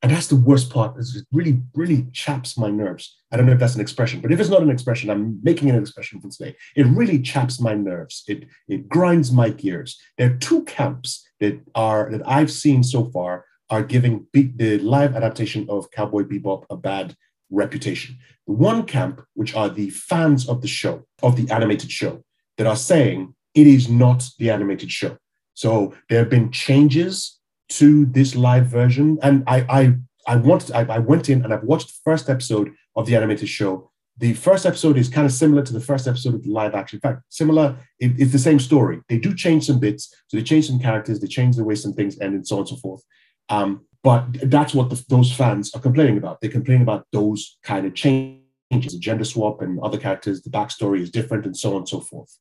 [0.03, 0.97] And that's the worst part.
[0.99, 3.17] Is it really, really chaps my nerves.
[3.31, 5.69] I don't know if that's an expression, but if it's not an expression, I'm making
[5.69, 6.55] an expression for today.
[6.75, 8.23] It really chaps my nerves.
[8.27, 9.99] It it grinds my gears.
[10.17, 15.15] There are two camps that are that I've seen so far are giving the live
[15.15, 17.15] adaptation of Cowboy Bebop a bad
[17.49, 18.17] reputation.
[18.45, 22.23] The one camp, which are the fans of the show, of the animated show,
[22.57, 25.17] that are saying it is not the animated show.
[25.53, 27.36] So there have been changes
[27.69, 29.17] to this live version.
[29.21, 29.95] And I I
[30.27, 33.49] I wanted I, I went in and I've watched the first episode of the animated
[33.49, 33.91] show.
[34.19, 36.97] The first episode is kind of similar to the first episode of the live action.
[36.97, 38.99] In fact, similar, it, it's the same story.
[39.09, 40.11] They do change some bits.
[40.27, 42.61] So they change some characters, they change the way some things end, and so on
[42.61, 43.03] and so forth.
[43.49, 46.41] Um, but that's what the, those fans are complaining about.
[46.41, 51.11] They complain about those kind of changes, gender swap and other characters, the backstory is
[51.11, 52.37] different, and so on and so forth.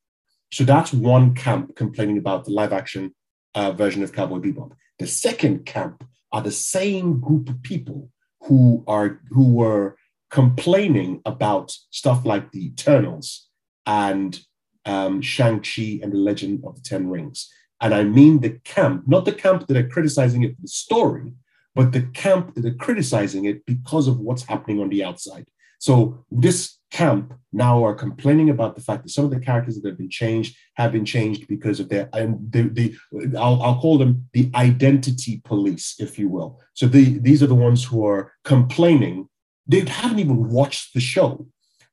[0.51, 3.13] So that's one camp complaining about the live action
[3.53, 4.71] uh, version of Cowboy Bebop.
[4.99, 8.09] The second camp are the same group of people
[8.43, 9.97] who are who were
[10.29, 13.47] complaining about stuff like the Eternals
[13.85, 14.39] and
[14.85, 17.49] um, Shang-Chi and the Legend of the Ten Rings.
[17.79, 21.33] And I mean the camp, not the camp that are criticizing it for the story,
[21.75, 25.45] but the camp that are criticizing it because of what's happening on the outside.
[25.79, 29.89] So this camp now are complaining about the fact that some of the characters that
[29.89, 32.95] have been changed have been changed because of their and the, the
[33.37, 36.61] I'll, I'll call them the identity police if you will.
[36.73, 39.27] So the, these are the ones who are complaining.
[39.67, 41.47] They haven't even watched the show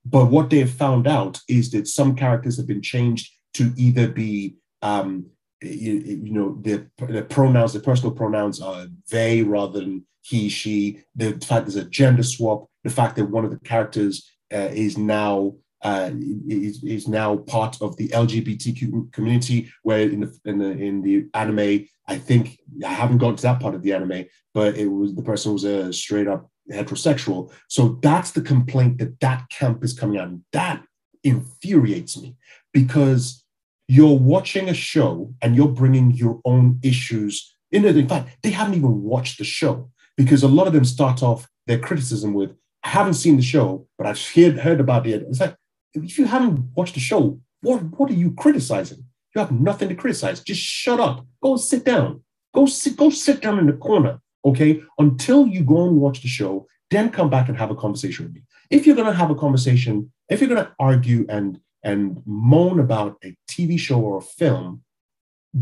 [0.04, 4.08] but what they have found out is that some characters have been changed to either
[4.08, 5.26] be um,
[5.62, 11.00] you, you, know the, the pronouns the personal pronouns are they rather than he she.
[11.16, 15.54] The fact there's a gender swap the fact that one of the characters is now
[15.82, 16.10] uh,
[16.48, 19.70] is, is now part of the LGBTQ community.
[19.82, 23.60] Where in the in the in the anime, I think I haven't got to that
[23.60, 27.52] part of the anime, but it was the person was a straight up heterosexual.
[27.68, 30.28] So that's the complaint that that camp is coming out.
[30.28, 30.82] And that
[31.22, 32.36] infuriates me
[32.72, 33.44] because
[33.88, 37.54] you're watching a show and you're bringing your own issues.
[37.70, 41.22] In, in fact, they haven't even watched the show because a lot of them start
[41.22, 42.54] off their criticism with,
[42.84, 45.22] I haven't seen the show, but I've heard, heard about it.
[45.22, 45.56] It's like,
[45.94, 49.04] if you haven't watched the show, what, what are you criticizing?
[49.34, 50.40] You have nothing to criticize.
[50.40, 51.26] Just shut up.
[51.42, 52.22] Go sit down.
[52.54, 54.82] Go sit, go sit down in the corner, okay?
[54.98, 58.34] Until you go and watch the show, then come back and have a conversation with
[58.34, 58.42] me.
[58.70, 63.36] If you're gonna have a conversation, if you're gonna argue and and moan about a
[63.48, 64.82] TV show or a film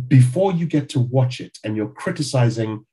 [0.07, 2.87] before you get to watch it and you're criticizing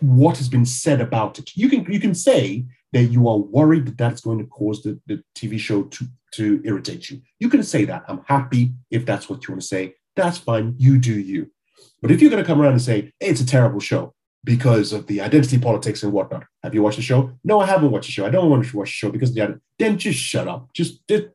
[0.00, 1.50] what has been said about it.
[1.54, 2.64] You can you can say
[2.94, 6.62] that you are worried that that's going to cause the, the TV show to, to
[6.64, 7.20] irritate you.
[7.40, 8.04] You can say that.
[8.06, 9.96] I'm happy if that's what you want to say.
[10.14, 10.76] That's fine.
[10.78, 11.50] You do you.
[12.00, 14.14] But if you're going to come around and say, hey, it's a terrible show
[14.44, 17.32] because of the identity politics and whatnot, have you watched the show?
[17.42, 18.26] No, I haven't watched the show.
[18.26, 20.72] I don't want to watch the show because of the then just shut up.
[20.72, 21.26] Just, just,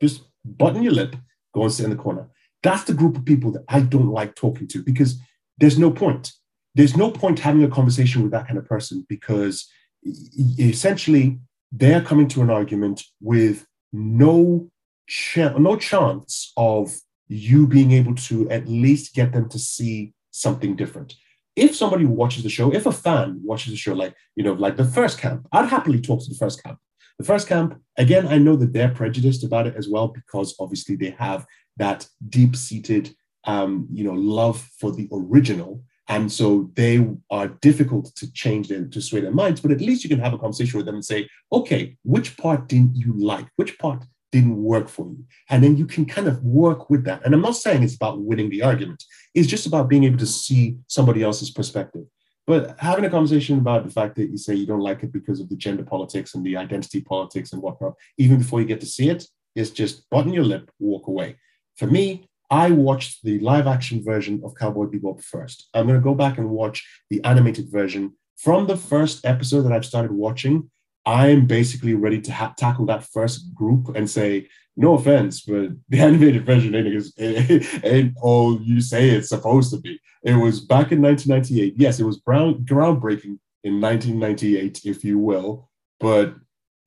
[0.00, 1.14] just button your lip,
[1.54, 2.28] go and sit in the corner.
[2.64, 5.20] That's the group of people that I don't like talking to because
[5.58, 6.32] there's no point.
[6.74, 9.68] There's no point having a conversation with that kind of person because
[10.04, 11.38] essentially
[11.72, 14.70] they're coming to an argument with no
[15.08, 16.94] ch- no chance of
[17.28, 21.14] you being able to at least get them to see something different.
[21.56, 24.76] If somebody watches the show, if a fan watches the show, like you know, like
[24.76, 26.78] the first camp, I'd happily talk to the first camp
[27.20, 30.96] the first camp, again, I know that they're prejudiced about it as well because obviously
[30.96, 31.44] they have
[31.76, 38.30] that deep-seated, um, you know, love for the original, and so they are difficult to
[38.32, 39.60] change them to sway their minds.
[39.60, 42.66] But at least you can have a conversation with them and say, okay, which part
[42.66, 43.46] didn't you like?
[43.54, 45.24] Which part didn't work for you?
[45.50, 47.24] And then you can kind of work with that.
[47.24, 49.04] And I'm not saying it's about winning the argument.
[49.36, 52.02] It's just about being able to see somebody else's perspective.
[52.44, 55.38] But having a conversation about the fact that you say you don't like it because
[55.38, 58.86] of the gender politics and the identity politics and whatnot, even before you get to
[58.86, 61.36] see it, is just button your lip, walk away.
[61.76, 65.68] For me, I watched the live action version of Cowboy Bebop first.
[65.72, 68.14] I'm going to go back and watch the animated version.
[68.36, 70.70] From the first episode that I've started watching,
[71.06, 75.98] I'm basically ready to ha- tackle that first group and say, no offense, but the
[76.00, 80.00] animated version ain't, ain't all you say it's supposed to be.
[80.24, 81.74] It was back in 1998.
[81.76, 85.70] Yes, it was brown, groundbreaking in 1998, if you will.
[85.98, 86.34] But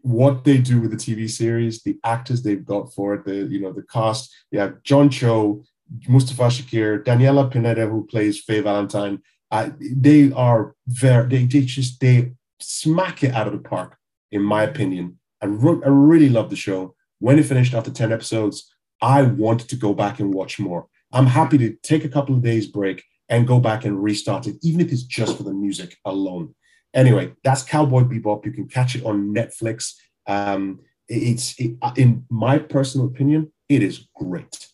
[0.03, 3.59] what they do with the TV series, the actors they've got for it, the you
[3.59, 4.33] know the cast.
[4.51, 5.63] Yeah, John Cho,
[6.07, 9.21] Mustafa Shakir, Daniela Pineda, who plays Faye Valentine.
[9.49, 11.27] Uh, they are very.
[11.27, 13.97] They, they just they smack it out of the park,
[14.31, 15.19] in my opinion.
[15.41, 16.95] And I really love the show.
[17.19, 20.87] When it finished after 10 episodes, I wanted to go back and watch more.
[21.11, 24.55] I'm happy to take a couple of days break and go back and restart it,
[24.63, 26.55] even if it's just for the music alone.
[26.93, 28.45] Anyway, that's Cowboy Bebop.
[28.45, 29.93] You can catch it on Netflix.
[30.27, 34.67] Um, it's, it, in my personal opinion, it is great.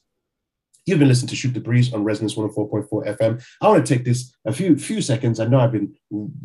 [0.86, 3.46] You've been listening to Shoot the Breeze on Resonance 104.4 FM.
[3.62, 5.40] I want to take this a few few seconds.
[5.40, 5.94] I know I've been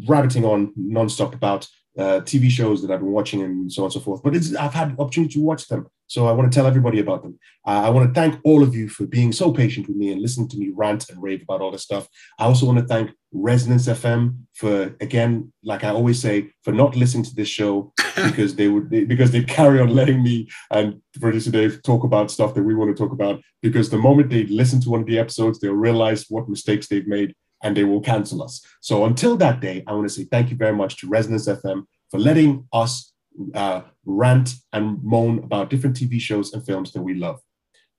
[0.06, 1.66] rabbiting on nonstop about
[1.98, 4.22] uh, TV shows that I've been watching and so on and so forth.
[4.22, 7.38] But I've had opportunity to watch them, so I want to tell everybody about them.
[7.66, 10.20] Uh, I want to thank all of you for being so patient with me and
[10.20, 12.08] listening to me rant and rave about all this stuff.
[12.38, 16.96] I also want to thank Resonance FM for again, like I always say, for not
[16.96, 21.00] listening to this show because they would they, because they carry on letting me and
[21.20, 23.40] producer Dave talk about stuff that we want to talk about.
[23.62, 27.06] Because the moment they listen to one of the episodes, they'll realize what mistakes they've
[27.06, 27.34] made
[27.64, 28.64] and they will cancel us.
[28.80, 31.86] So until that day, I want to say thank you very much to Resonance FM
[32.10, 33.12] for letting us
[33.54, 37.40] uh, rant and moan about different TV shows and films that we love.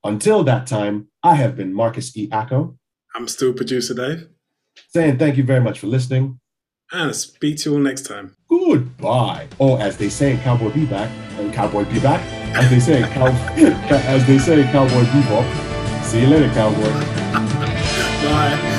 [0.04, 2.28] Until that time, I have been Marcus E.
[2.30, 2.78] Acko.
[3.14, 4.28] I'm still producer Dave.
[4.88, 6.40] Saying thank you very much for listening.
[6.92, 8.36] And I'll speak to you all next time.
[8.48, 9.48] Goodbye.
[9.58, 12.20] Or as they say in Cowboy Bebop, and Cowboy Bebop,
[12.54, 13.26] as they say, cow,
[13.90, 16.04] as they say in Cowboy Bebop.
[16.04, 16.82] See you later, cowboy.
[18.22, 18.75] Bye.